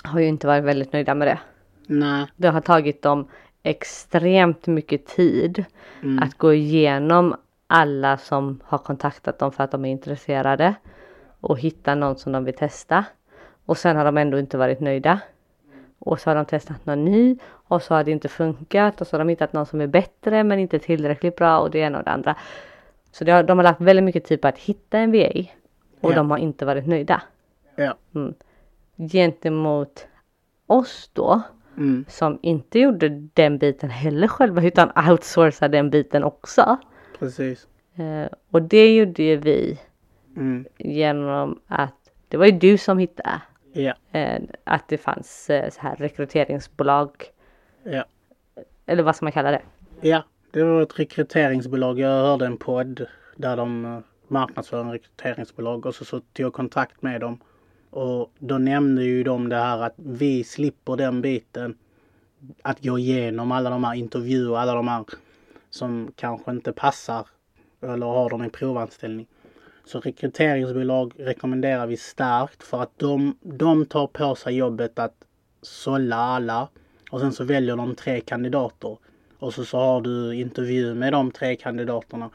har 0.04 0.20
ju 0.20 0.26
inte 0.28 0.48
varit 0.48 0.64
väldigt 0.64 0.94
nöjda 0.94 1.16
med 1.16 1.28
det. 1.28 1.40
Nej. 1.88 2.26
Det 2.36 2.48
har 2.48 2.62
tagit 2.62 3.02
dem 3.02 3.28
extremt 3.64 4.68
mycket 4.68 5.06
tid 5.08 5.66
Mm. 6.04 6.24
att 6.24 6.38
gå 6.38 6.54
igenom 6.54 7.36
alla 7.68 8.18
som 8.18 8.60
har 8.64 8.78
kontaktat 8.78 9.40
dem 9.40 9.52
för 9.52 9.64
att 9.64 9.72
de 9.72 9.86
är 9.86 9.90
intresserade 9.92 10.74
och 11.42 11.60
hitta 11.60 11.96
någon 11.96 12.16
som 12.18 12.32
de 12.32 12.44
vill 12.44 12.54
testa. 12.56 13.06
Och 13.66 13.78
sen 13.78 13.96
har 13.98 14.06
de 14.06 14.18
ändå 14.18 14.40
inte 14.40 14.58
varit 14.58 14.80
nöjda. 14.80 15.20
Och 16.00 16.20
så 16.20 16.30
har 16.30 16.36
de 16.36 16.46
testat 16.46 16.86
någon 16.86 17.06
ny 17.06 17.38
och 17.44 17.82
så 17.84 17.94
har 17.94 18.04
det 18.04 18.12
inte 18.12 18.28
funkat 18.28 19.02
och 19.02 19.08
så 19.08 19.14
har 19.16 19.20
de 19.20 19.30
hittat 19.30 19.54
någon 19.54 19.66
som 19.66 19.82
är 19.82 19.88
bättre 19.88 20.44
men 20.44 20.60
inte 20.60 20.80
tillräckligt 20.80 21.36
bra 21.36 21.60
och 21.60 21.72
det 21.72 21.80
ena 21.80 21.98
och 21.98 22.04
det 22.04 22.12
andra. 22.12 22.36
Så 23.12 23.24
det 23.24 23.32
har, 23.32 23.44
de 23.44 23.58
har 23.58 23.64
lagt 23.64 23.82
väldigt 23.82 24.04
mycket 24.06 24.26
tid 24.26 24.42
på 24.42 24.48
att 24.48 24.58
hitta 24.58 24.98
en 25.00 25.12
VA 25.12 25.28
och 26.02 26.12
Ja. 26.12 26.16
de 26.16 26.32
har 26.32 26.38
inte 26.38 26.66
varit 26.66 26.88
nöjda. 26.88 27.22
Ja. 27.76 27.96
Gentemot 28.98 30.08
oss 30.68 31.10
då 31.14 31.42
Mm. 31.78 32.06
som 32.08 32.40
inte 32.42 32.80
gjorde 32.80 33.10
den 33.10 33.58
biten 33.58 33.90
heller 33.90 34.28
själva 34.28 34.64
utan 34.64 34.92
outsourcade 35.10 35.78
den 35.78 35.90
biten 35.90 36.24
också. 36.24 36.78
Precis. 37.20 37.68
Eh, 37.96 38.28
och 38.52 38.62
det 38.62 38.96
gjorde 38.96 39.24
ju 39.24 39.36
vi 39.38 39.80
Mm. 40.38 40.66
genom 40.78 41.60
att 41.68 41.96
det 42.28 42.38
var 42.38 42.46
ju 42.46 42.52
du 42.52 42.78
som 42.78 42.98
hittade 42.98 43.42
Ja. 43.74 43.94
eh, 44.12 44.42
att 44.64 44.88
det 44.88 44.98
fanns 44.98 45.50
eh, 45.50 45.70
så 45.70 45.82
här 45.82 45.96
rekryteringsbolag 45.96 47.12
Ja. 47.84 48.04
eller 48.86 49.04
vad 49.04 49.16
ska 49.16 49.26
man 49.26 49.32
kalla 49.32 49.52
det? 49.52 49.62
Ja. 50.02 50.24
Det 50.52 50.64
var 50.64 50.82
ett 50.82 51.00
rekryteringsbolag. 51.00 52.00
Jag 52.00 52.10
hörde 52.10 52.46
en 52.46 52.58
podd 52.58 53.06
där 53.36 53.58
de 53.58 53.86
eh, 53.86 54.00
marknadsför 54.28 54.82
en 54.82 54.92
rekryteringsbolag 54.92 55.86
och 55.86 55.96
så, 55.96 56.06
så 56.06 56.20
tog 56.20 56.46
jag 56.46 56.54
kontakt 56.54 57.02
med 57.02 57.22
dem. 57.22 57.40
Och 57.90 58.32
då 58.40 58.58
nämnde 58.58 59.04
ju 59.04 59.24
de 59.24 59.50
det 59.50 59.56
här 59.56 59.80
att 59.84 59.94
vi 59.96 60.44
slipper 60.44 60.96
den 60.96 61.22
biten. 61.22 61.78
Att 62.62 62.84
gå 62.84 63.00
igenom 63.00 63.52
alla 63.52 63.70
de 63.70 63.84
här 63.84 63.94
intervjuer, 63.94 64.58
alla 64.58 64.74
de 64.74 64.88
här 64.88 65.06
som 65.70 66.12
kanske 66.16 66.52
inte 66.52 66.74
passar 66.74 67.28
eller 67.82 68.06
har 68.06 68.30
dem 68.30 68.44
i 68.44 68.50
provanställning. 68.50 69.28
Så 69.92 70.00
rekryteringsbolag 70.00 71.14
rekommenderar 71.18 71.88
vi 71.88 71.98
starkt 71.98 72.64
för 72.64 72.82
att 72.82 73.00
de, 73.00 73.38
de 73.42 73.86
tar 73.86 74.08
på 74.08 74.36
sig 74.36 74.56
jobbet 74.56 75.00
att 75.00 75.16
sålla 75.62 76.16
alla 76.16 76.70
och 77.12 77.20
sen 77.20 77.32
så 77.32 77.44
väljer 77.44 77.76
de 77.76 77.96
tre 77.96 78.22
kandidater. 78.22 78.98
Och 79.40 79.54
så, 79.54 79.66
så 79.66 79.78
har 79.78 80.02
du 80.02 80.36
intervju 80.36 80.96
med 80.96 81.14
de 81.14 81.32
tre 81.32 81.56
kandidaterna. 81.56 82.30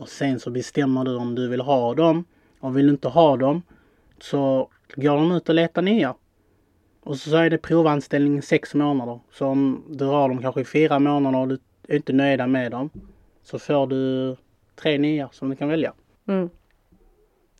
Och 0.00 0.08
sen 0.08 0.40
så 0.40 0.50
bestämmer 0.50 1.04
du 1.04 1.16
om 1.16 1.34
du 1.34 1.48
vill 1.48 1.60
ha 1.60 1.94
dem. 1.94 2.24
Och 2.60 2.76
vill 2.76 2.86
du 2.86 2.92
inte 2.92 3.08
ha 3.08 3.36
dem 3.36 3.62
så 4.20 4.70
går 4.94 5.16
de 5.16 5.32
ut 5.32 5.48
och 5.48 5.54
letar 5.54 5.82
nya. 5.82 6.14
Och 7.02 7.16
så 7.16 7.36
är 7.36 7.50
det 7.50 7.58
provanställning 7.58 8.38
i 8.38 8.42
sex 8.42 8.74
månader. 8.74 9.20
Så 9.32 9.46
om 9.46 9.84
du 9.88 10.04
har 10.04 10.28
dem 10.28 10.42
kanske 10.42 10.60
i 10.60 10.64
fyra 10.64 10.98
månader 10.98 11.38
och 11.38 11.48
du 11.48 11.58
är 11.88 11.96
inte 11.96 12.12
nöjda 12.12 12.46
med 12.46 12.70
dem 12.70 12.90
så 13.42 13.58
får 13.58 13.86
du 13.86 14.36
tre 14.76 14.98
nya 14.98 15.28
som 15.32 15.50
du 15.50 15.56
kan 15.56 15.68
välja. 15.68 15.92
Mm. 16.26 16.50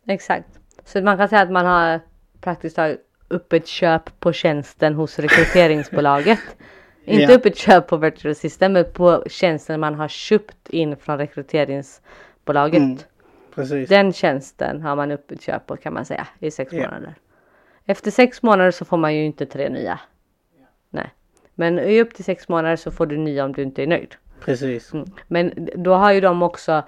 Exakt. 0.07 0.59
Så 0.83 1.01
man 1.01 1.17
kan 1.17 1.29
säga 1.29 1.41
att 1.41 1.51
man 1.51 1.65
har 1.65 1.99
praktiskt 2.41 2.75
taget 2.75 2.99
upp 3.27 3.53
ett 3.53 3.67
köp 3.67 4.19
på 4.19 4.33
tjänsten 4.33 4.93
hos 4.93 5.19
rekryteringsbolaget. 5.19 6.39
Inte 7.05 7.35
upp 7.35 7.45
ett 7.45 7.57
köp 7.57 7.87
på 7.87 7.97
virtual 7.97 8.31
assistant 8.31 8.73
men 8.73 8.85
på 8.93 9.23
tjänsten 9.27 9.79
man 9.79 9.95
har 9.95 10.07
köpt 10.07 10.69
in 10.69 10.97
från 10.97 11.17
rekryteringsbolaget. 11.17 12.79
Mm. 12.79 12.97
Precis. 13.55 13.89
Den 13.89 14.13
tjänsten 14.13 14.81
har 14.81 14.95
man 14.95 15.11
upp 15.11 15.31
ett 15.31 15.41
köp 15.41 15.67
på 15.67 15.77
kan 15.77 15.93
man 15.93 16.05
säga 16.05 16.27
i 16.39 16.51
sex 16.51 16.73
Ja. 16.73 16.83
månader. 16.83 17.15
Efter 17.85 18.11
sex 18.11 18.43
månader 18.43 18.71
så 18.71 18.85
får 18.85 18.97
man 18.97 19.15
ju 19.15 19.25
inte 19.25 19.45
tre 19.45 19.69
nya. 19.69 19.99
Nej. 20.89 21.13
Men 21.55 21.79
i 21.79 22.01
upp 22.01 22.13
till 22.13 22.25
sex 22.25 22.49
månader 22.49 22.75
så 22.75 22.91
får 22.91 23.05
du 23.05 23.17
nya 23.17 23.45
om 23.45 23.53
du 23.53 23.61
inte 23.61 23.83
är 23.83 23.87
nöjd. 23.87 24.15
Precis. 24.39 24.93
Mm. 24.93 25.07
Men 25.27 25.69
då 25.75 25.93
har 25.93 26.11
ju 26.11 26.21
de 26.21 26.41
också, 26.43 26.83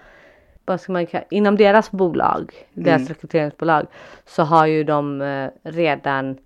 vad 0.68 0.82
ska 0.82 0.92
man 0.92 1.06
kalla, 1.06 1.26
inom 1.30 1.58
deras 1.58 1.92
bolag, 1.92 2.52
deras 2.74 3.02
Mm. 3.02 3.08
rekryteringsbolag, 3.08 3.88
så 4.26 4.44
har 4.44 4.66
ju 4.66 4.84
de 4.84 5.22
eh, 5.22 5.50
redan 5.64 6.38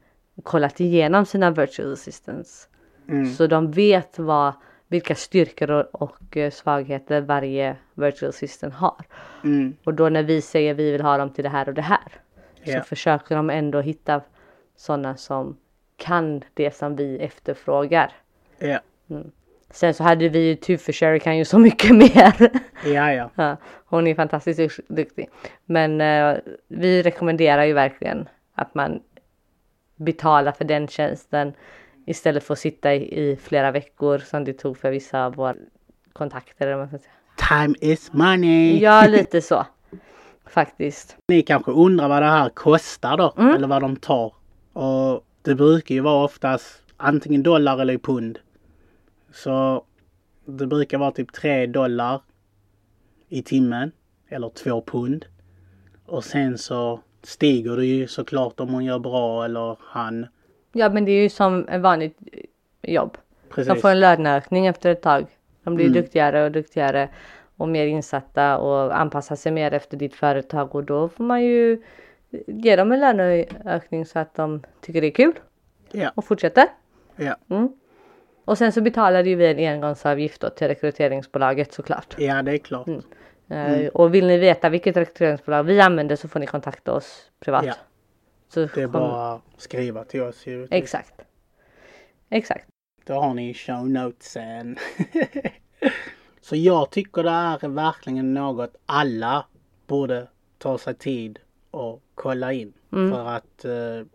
kollat 0.43 0.79
igenom 0.79 1.25
sina 1.25 1.51
virtual 1.51 1.93
assistants. 1.93 2.67
Mm. 3.09 3.25
Så 3.33 3.47
de 3.47 3.71
vet 3.71 4.19
vad, 4.19 4.53
vilka 4.87 5.15
styrkor 5.15 5.71
och, 5.71 6.01
och 6.01 6.37
eh, 6.37 6.51
svagheter 6.51 7.21
varje 7.21 7.75
virtual 7.93 8.29
assistant 8.29 8.73
har. 8.73 9.05
Mm. 9.43 9.73
Och 9.83 9.93
då 9.93 10.09
när 10.09 10.23
vi 10.23 10.41
säger 10.41 10.73
vi 10.73 10.91
vill 10.91 11.01
ha 11.01 11.17
dem 11.17 11.29
till 11.29 11.43
det 11.43 11.49
här 11.49 11.67
och 11.67 11.73
det 11.73 11.81
här. 11.81 12.11
Ja. 12.63 12.79
Så 12.79 12.85
försöker 12.85 13.35
de 13.35 13.49
ändå 13.49 13.81
hitta 13.81 14.21
sådana 14.75 15.17
som 15.17 15.57
kan 15.97 16.43
det 16.53 16.75
som 16.75 16.95
vi 16.95 17.19
efterfrågar. 17.19 18.11
Ja. 18.59 18.79
Sen 19.73 19.93
så 19.93 20.03
hade 20.03 20.29
vi 20.29 20.39
ju 20.39 20.55
Tuffe 20.55 20.93
Sherry 20.93 21.19
kan 21.19 21.37
ju 21.37 21.45
så 21.45 21.59
mycket 21.59 21.95
mer. 21.95 22.51
Ja, 22.85 23.13
ja. 23.13 23.29
Ja, 23.35 23.57
hon 23.85 24.07
är 24.07 24.15
fantastiskt 24.15 24.79
duktig. 24.87 25.29
Men 25.65 26.01
eh, 26.01 26.37
vi 26.67 27.03
rekommenderar 27.03 27.63
ju 27.63 27.73
verkligen 27.73 28.29
att 28.55 28.75
man 28.75 28.99
betalar 29.95 30.51
för 30.51 30.65
den 30.65 30.87
tjänsten 30.87 31.53
istället 32.05 32.43
för 32.43 32.53
att 32.53 32.59
sitta 32.59 32.93
i, 32.93 33.29
i 33.29 33.35
flera 33.35 33.71
veckor 33.71 34.17
som 34.17 34.43
det 34.43 34.53
tog 34.53 34.77
för 34.77 34.91
vissa 34.91 35.25
av 35.25 35.35
våra 35.35 35.55
kontakter. 36.13 36.67
Eller 36.67 36.77
vad 36.77 36.91
man 36.91 36.99
ska 36.99 37.07
säga. 37.07 37.63
Time 37.63 37.75
is 37.81 38.13
money. 38.13 38.79
Ja, 38.79 39.07
lite 39.07 39.41
så. 39.41 39.65
Faktiskt. 40.45 41.17
Ni 41.27 41.41
kanske 41.41 41.71
undrar 41.71 42.07
vad 42.07 42.21
det 42.21 42.29
här 42.29 42.49
kostar 42.49 43.17
då? 43.17 43.33
Mm. 43.37 43.55
Eller 43.55 43.67
vad 43.67 43.81
de 43.81 43.95
tar. 43.95 44.33
Och 44.73 45.25
det 45.41 45.55
brukar 45.55 45.95
ju 45.95 46.01
vara 46.01 46.23
oftast 46.23 46.81
antingen 46.97 47.43
dollar 47.43 47.79
eller 47.79 47.97
pund. 47.97 48.39
Så 49.33 49.83
det 50.45 50.67
brukar 50.67 50.97
vara 50.97 51.11
typ 51.11 51.33
3 51.33 51.65
dollar 51.67 52.21
i 53.29 53.41
timmen. 53.43 53.91
Eller 54.29 54.49
2 54.49 54.81
pund. 54.81 55.25
Och 56.05 56.23
sen 56.23 56.57
så 56.57 56.99
stiger 57.23 57.75
det 57.77 57.85
ju 57.85 58.07
såklart 58.07 58.59
om 58.59 58.69
hon 58.69 58.85
gör 58.85 58.99
bra 58.99 59.45
eller 59.45 59.77
han. 59.79 60.27
Ja 60.73 60.89
men 60.89 61.05
det 61.05 61.11
är 61.11 61.21
ju 61.23 61.29
som 61.29 61.67
ett 61.67 61.81
vanligt 61.81 62.17
jobb. 62.81 63.17
Precis. 63.49 63.73
De 63.73 63.79
får 63.79 63.89
en 63.89 63.99
löneökning 63.99 64.67
efter 64.67 64.89
ett 64.91 65.01
tag. 65.01 65.25
De 65.63 65.75
blir 65.75 65.85
Mm. 65.85 66.01
duktigare 66.01 66.43
och 66.45 66.51
duktigare 66.51 67.09
och 67.57 67.69
mer 67.69 67.85
insatta 67.85 68.57
och 68.57 68.99
anpassar 68.99 69.35
sig 69.35 69.51
mer 69.51 69.73
efter 69.73 69.97
ditt 69.97 70.15
företag 70.15 70.75
och 70.75 70.83
då 70.83 71.09
får 71.09 71.23
man 71.23 71.43
ju 71.43 71.81
ge 72.47 72.75
dem 72.75 72.91
en 72.91 72.99
löneökning 72.99 74.05
så 74.05 74.19
att 74.19 74.35
de 74.35 74.63
tycker 74.81 75.01
det 75.01 75.07
är 75.07 75.11
kul 75.11 75.33
Ja, 75.91 76.11
och 76.15 76.25
fortsätter. 76.25 76.65
ja, 77.15 77.35
Mm. 77.49 77.69
Och 78.45 78.57
sen 78.57 78.71
så 78.71 78.81
betalar 78.81 79.23
ju 79.23 79.35
vi 79.35 79.45
en 79.45 79.73
engångsavgift 79.73 80.41
då 80.41 80.49
till 80.49 80.67
rekryteringsbolaget 80.67 81.73
såklart. 81.73 82.15
ja 82.17 82.41
det 82.41 82.51
är 82.51 82.57
klart. 82.57 82.87
Eh, 83.49 83.87
Och 83.87 84.13
vill 84.15 84.27
ni 84.27 84.37
veta 84.37 84.69
vilket 84.69 84.97
rekryteringsbolag 84.97 85.63
vi 85.63 85.81
använder 85.81 86.15
så 86.15 86.27
får 86.27 86.39
ni 86.39 86.45
kontakta 86.47 86.93
oss 86.93 87.31
privat. 87.39 87.65
Ja. 87.65 87.73
Så 88.49 88.59
Det 88.59 88.77
är 88.81 88.83
kom- 88.83 88.91
bara 88.91 89.33
att 89.33 89.41
skriva 89.57 90.03
till 90.03 90.21
oss 90.21 90.47
givetvis. 90.47 90.71
Exakt. 90.83 91.13
Exakt. 92.29 92.67
Då 93.05 93.13
har 93.13 93.33
ni 93.33 93.53
show 93.53 93.89
notesen. 93.89 94.77
Så 96.41 96.55
jag 96.55 96.89
tycker 96.89 97.23
det 97.23 97.29
är 97.29 97.67
verkligen 97.67 98.33
något 98.33 98.75
alla 98.85 99.45
borde 99.87 100.27
ta 100.57 100.77
sig 100.77 100.93
tid 100.95 101.39
och 101.71 102.01
kolla 102.15 102.53
in. 102.53 102.73
Mm. 102.93 103.11
För 103.11 103.25
att 103.27 103.65
eh, 103.65 104.05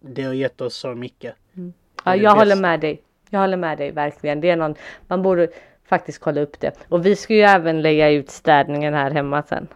det 0.00 0.22
har 0.22 0.32
gett 0.32 0.60
oss 0.60 0.74
så 0.76 0.94
mycket. 0.94 1.34
Ja, 1.54 1.62
Det 2.04 2.10
är 2.10 2.14
jag 2.14 2.22
det 2.34 2.38
håller 2.40 2.44
bästa. 2.54 2.60
med 2.62 2.80
dig. 2.80 3.02
Jag 3.32 3.40
håller 3.40 3.56
med 3.56 3.78
dig 3.78 3.90
verkligen. 3.90 4.40
Det 4.40 4.50
är 4.50 4.56
någon, 4.56 4.74
man 5.06 5.22
borde 5.22 5.48
faktiskt 5.84 6.18
kolla 6.18 6.40
upp 6.40 6.60
det. 6.60 6.72
Och 6.88 7.06
vi 7.06 7.16
ska 7.16 7.34
ju 7.34 7.40
även 7.40 7.82
lägga 7.82 8.10
ut 8.10 8.30
städningen 8.30 8.94
här 8.94 9.10
hemma 9.10 9.42
sen. 9.42 9.68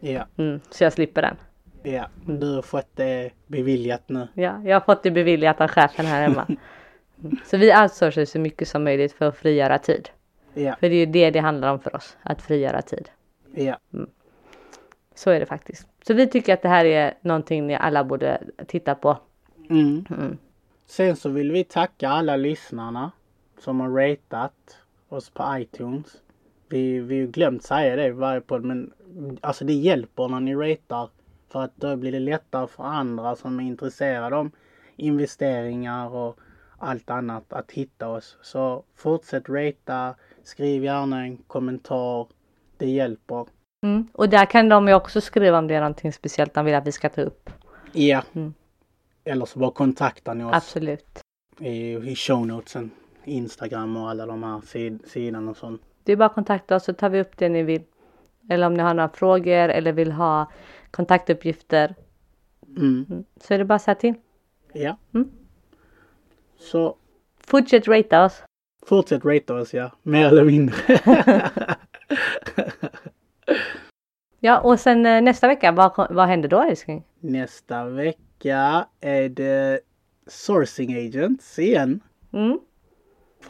Ja, 0.00 0.26
Mm, 0.36 0.60
så 0.70 0.84
jag 0.84 0.92
slipper 0.92 1.22
den. 1.22 1.36
ja. 1.82 2.06
Du 2.26 2.54
har 2.54 2.62
fått 2.62 2.88
det 2.96 3.30
beviljat 3.46 4.02
nu. 4.08 4.28
Ja, 4.34 4.62
jag 4.64 4.76
har 4.76 4.80
fått 4.80 5.02
det 5.02 5.10
beviljat 5.10 5.60
av 5.60 5.68
chefen 5.68 6.06
här 6.06 6.22
hemma. 6.22 6.46
Mm. 7.24 7.36
Så 7.46 7.56
vi 7.56 7.76
outsourcar 7.82 8.24
så 8.24 8.38
mycket 8.38 8.68
som 8.68 8.84
möjligt 8.84 9.12
för 9.12 9.24
att 9.28 9.36
frigöra 9.36 9.78
tid. 9.78 10.08
Ja, 10.54 10.76
För 10.80 10.88
det 10.88 10.94
är 10.94 10.98
ju 10.98 11.06
det 11.06 11.30
det 11.30 11.38
handlar 11.40 11.72
om 11.72 11.80
för 11.80 11.96
oss, 11.96 12.16
att 12.22 12.42
frigöra 12.42 12.82
tid. 12.82 13.08
ja, 13.54 13.78
Så 15.14 15.30
är 15.30 15.40
det 15.40 15.46
faktiskt. 15.46 15.88
Så 16.06 16.14
vi 16.14 16.26
tycker 16.26 16.54
att 16.54 16.62
det 16.62 16.68
här 16.68 16.84
är 16.84 17.14
någonting 17.20 17.66
ni 17.66 17.74
alla 17.76 18.04
borde 18.04 18.38
titta 18.66 18.94
på. 18.94 19.18
mm. 19.70 20.04
Mm. 20.10 20.38
Sen 20.86 21.16
så 21.16 21.28
vill 21.28 21.52
vi 21.52 21.64
tacka 21.64 22.08
alla 22.08 22.36
lyssnarna 22.36 23.12
som 23.58 23.80
har 23.80 23.90
ratat 23.90 24.78
oss 25.08 25.30
på 25.30 25.56
iTunes. 25.58 26.22
Vi, 26.68 27.00
vi 27.00 27.14
har 27.14 27.20
ju 27.20 27.26
glömt 27.26 27.62
säga 27.62 27.96
det 27.96 28.06
i 28.06 28.10
varje 28.10 28.40
podd 28.40 28.64
men 28.64 28.92
alltså 29.40 29.64
det 29.64 29.72
hjälper 29.72 30.28
när 30.28 30.40
ni 30.40 30.54
ratar. 30.54 31.08
För 31.48 31.62
att 31.62 31.76
då 31.76 31.96
blir 31.96 32.12
det 32.12 32.20
lättare 32.20 32.66
för 32.66 32.84
andra 32.84 33.36
som 33.36 33.60
är 33.60 33.64
intresserade 33.64 34.36
om 34.36 34.50
investeringar 34.96 36.14
och 36.14 36.38
allt 36.78 37.10
annat 37.10 37.52
att 37.52 37.70
hitta 37.72 38.08
oss. 38.08 38.38
Så 38.42 38.84
fortsätt 38.96 39.48
rata, 39.48 40.14
skriv 40.42 40.84
gärna 40.84 41.20
en 41.20 41.36
kommentar. 41.36 42.26
Det 42.76 42.86
hjälper. 42.86 43.46
Mm. 43.82 44.08
Och 44.12 44.28
där 44.28 44.46
kan 44.46 44.68
de 44.68 44.88
ju 44.88 44.94
också 44.94 45.20
skriva 45.20 45.58
om 45.58 45.68
det 45.68 45.74
är 45.74 45.80
någonting 45.80 46.12
speciellt 46.12 46.54
de 46.54 46.64
vill 46.64 46.74
att 46.74 46.86
vi 46.86 46.92
ska 46.92 47.08
ta 47.08 47.20
upp. 47.20 47.50
Ja. 47.92 48.22
Mm. 48.32 48.54
Eller 49.24 49.44
så 49.44 49.58
bara 49.58 49.70
kontaktar 49.70 50.34
ni 50.34 50.44
oss 50.44 50.50
Absolut. 50.54 51.20
i, 51.60 51.92
i 51.94 52.16
show 52.16 52.46
notesen. 52.46 52.90
Instagram 53.24 53.96
och 53.96 54.10
alla 54.10 54.26
de 54.26 54.42
här 54.42 54.60
sid, 54.60 54.98
sidorna 55.06 55.50
och 55.50 55.56
sånt. 55.56 55.82
Det 56.04 56.12
är 56.12 56.16
bara 56.16 56.26
att 56.26 56.34
kontakta 56.34 56.76
oss 56.76 56.84
så 56.84 56.92
tar 56.92 57.08
vi 57.08 57.20
upp 57.20 57.36
det 57.36 57.48
ni 57.48 57.62
vill. 57.62 57.82
Eller 58.50 58.66
om 58.66 58.74
ni 58.74 58.82
har 58.82 58.94
några 58.94 59.08
frågor 59.08 59.68
eller 59.68 59.92
vill 59.92 60.12
ha 60.12 60.50
kontaktuppgifter. 60.90 61.94
Mm. 62.76 63.06
Mm. 63.10 63.24
Så 63.40 63.54
är 63.54 63.58
det 63.58 63.64
bara 63.64 63.74
att 63.74 63.82
säga 63.82 63.94
till. 63.94 64.14
Ja. 64.72 64.96
Mm. 65.14 65.30
Så 66.58 66.96
Fortsätt 67.46 67.88
ratea 67.88 68.24
oss. 68.24 68.42
fortsätt 68.86 69.24
rata 69.24 69.54
oss 69.54 69.74
ja, 69.74 69.90
mer 70.02 70.26
eller 70.26 70.44
mindre. 70.44 70.76
Ja 74.40 74.60
och 74.60 74.80
sen 74.80 75.06
eh, 75.06 75.22
nästa 75.22 75.48
vecka, 75.48 75.72
vad, 75.72 76.06
vad 76.10 76.26
händer 76.28 76.48
då 76.48 76.60
älskling? 76.62 77.04
Nästa 77.20 77.84
vecka 77.84 78.20
är 79.00 79.28
det 79.28 79.80
Sourcing 80.26 80.94
Agents 81.06 81.58
igen. 81.58 82.00
Mm. 82.32 82.58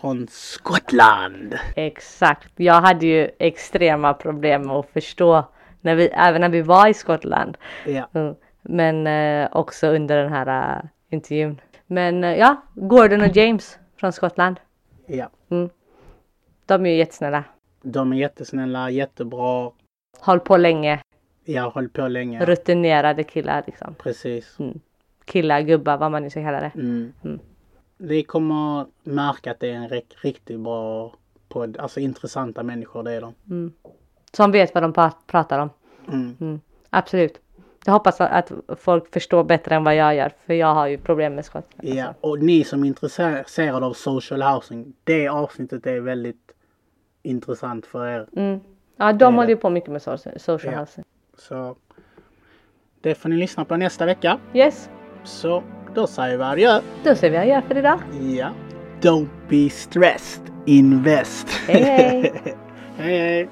Från 0.01 0.27
Skottland. 0.31 1.55
Exakt. 1.77 2.53
Jag 2.57 2.81
hade 2.81 3.07
ju 3.07 3.31
extrema 3.39 4.15
problem 4.15 4.63
med 4.63 4.77
att 4.77 4.91
förstå 4.91 5.45
när 5.81 5.95
vi, 5.95 6.07
även 6.07 6.41
när 6.41 6.49
vi 6.49 6.63
var 6.63 6.89
i 6.89 6.95
Skottland. 6.95 7.59
Ja, 7.87 8.09
Mm. 8.13 8.35
Men 8.63 9.07
eh, 9.07 9.49
också 9.53 9.87
under 9.87 10.23
den 10.23 10.33
här 10.33 10.77
eh, 10.77 10.85
intervjun. 11.11 11.61
Men 11.87 12.25
eh, 12.25 12.35
ja, 12.37 12.63
Gordon 12.75 13.21
och 13.21 13.37
James 13.37 13.79
från 13.97 14.13
Skottland. 14.13 14.61
ja. 15.07 15.31
De 16.67 16.87
är 16.87 16.91
ju 16.91 16.97
jättesnälla. 16.97 17.45
De 17.83 18.13
är 18.13 18.17
jättesnälla, 18.17 18.91
jättebra. 18.91 19.71
Håll 20.21 20.41
på 20.41 20.57
länge. 20.57 21.01
Jag 21.45 21.63
har 21.63 21.71
hållit 21.71 21.93
på 21.93 22.09
länge. 22.09 22.45
Rutinerade 22.47 23.25
killar 23.25 23.63
liksom. 23.67 23.95
Precis. 23.99 24.57
Killar, 25.25 25.61
gubbar, 25.61 25.97
vad 25.99 26.11
man 26.11 26.23
nu 26.23 26.31
ska 26.31 26.43
kalla 26.43 26.61
det. 26.61 26.73
Mm. 26.75 27.13
Mm. 27.25 27.39
Ni 27.97 28.23
kommer 28.23 28.87
märka 29.03 29.51
att 29.51 29.61
det 29.61 29.71
är 29.71 29.75
en 29.75 29.89
rik- 29.89 30.15
riktigt 30.23 30.61
bra 30.61 31.15
podd. 31.49 31.77
Alltså 31.77 32.01
intressanta 32.01 32.63
människor, 32.63 33.03
det 33.03 33.13
är 33.13 33.21
de. 33.21 33.73
Som 34.33 34.53
vet 34.53 34.75
vad 34.75 34.83
de 34.83 34.93
pra- 34.93 35.13
pratar 35.27 35.59
om. 35.59 35.71
Mm. 36.13 36.61
Absolut. 36.91 37.41
Jag 37.87 37.93
hoppas 37.93 38.21
att 38.21 38.53
folk 38.79 39.13
förstår 39.13 39.45
bättre 39.45 39.75
än 39.75 39.85
vad 39.85 39.97
jag 39.97 40.15
gör. 40.15 40.33
För 40.47 40.55
jag 40.55 40.75
har 40.75 40.87
ju 40.87 40.99
problem 40.99 41.35
med. 41.35 41.45
Ja, 41.81 42.07
Alltså. 42.07 42.15
och 42.21 42.39
ni 42.39 42.65
som 42.65 42.85
är 42.85 42.89
intresserade 42.89 43.87
av 43.87 43.93
social 43.93 44.43
housing, 44.43 44.93
det 45.05 45.29
avsnittet 45.29 45.87
är 45.87 46.01
väldigt 46.01 46.53
intressant 47.23 47.87
för 47.87 48.07
er. 48.09 48.27
Mm. 48.37 48.61
Ja, 48.97 49.13
de 49.13 49.19
Det 49.19 49.25
håller 49.25 49.49
ju 49.49 49.57
på 49.57 49.71
mycket 49.71 49.91
med 49.91 50.03
social, 50.03 50.41
social 50.41 50.73
Ja. 50.75 50.81
housing. 50.81 51.05
Så 51.39 51.77
det 53.01 53.15
får 53.15 53.29
ni 53.29 53.37
lyssna 53.37 53.65
på 53.65 53.77
nästa 53.77 54.07
vecka. 54.07 54.39
Yes, 54.55 54.89
Så 55.25 55.63
då 55.95 56.07
säger 56.07 56.37
vi 56.37 56.45
adjö. 56.45 56.81
då 57.05 57.15
ser 57.15 57.31
vi 57.31 57.37
gör 57.49 57.61
för 57.61 57.77
idag. 57.79 58.01
Ja. 58.21 58.51
Don't 59.01 59.29
be 59.49 59.71
stressed, 59.71 60.43
invest. 60.67 61.49
Hej, 61.69 61.83
hej. 61.83 62.33
hej 62.97 63.19
hej. 63.19 63.49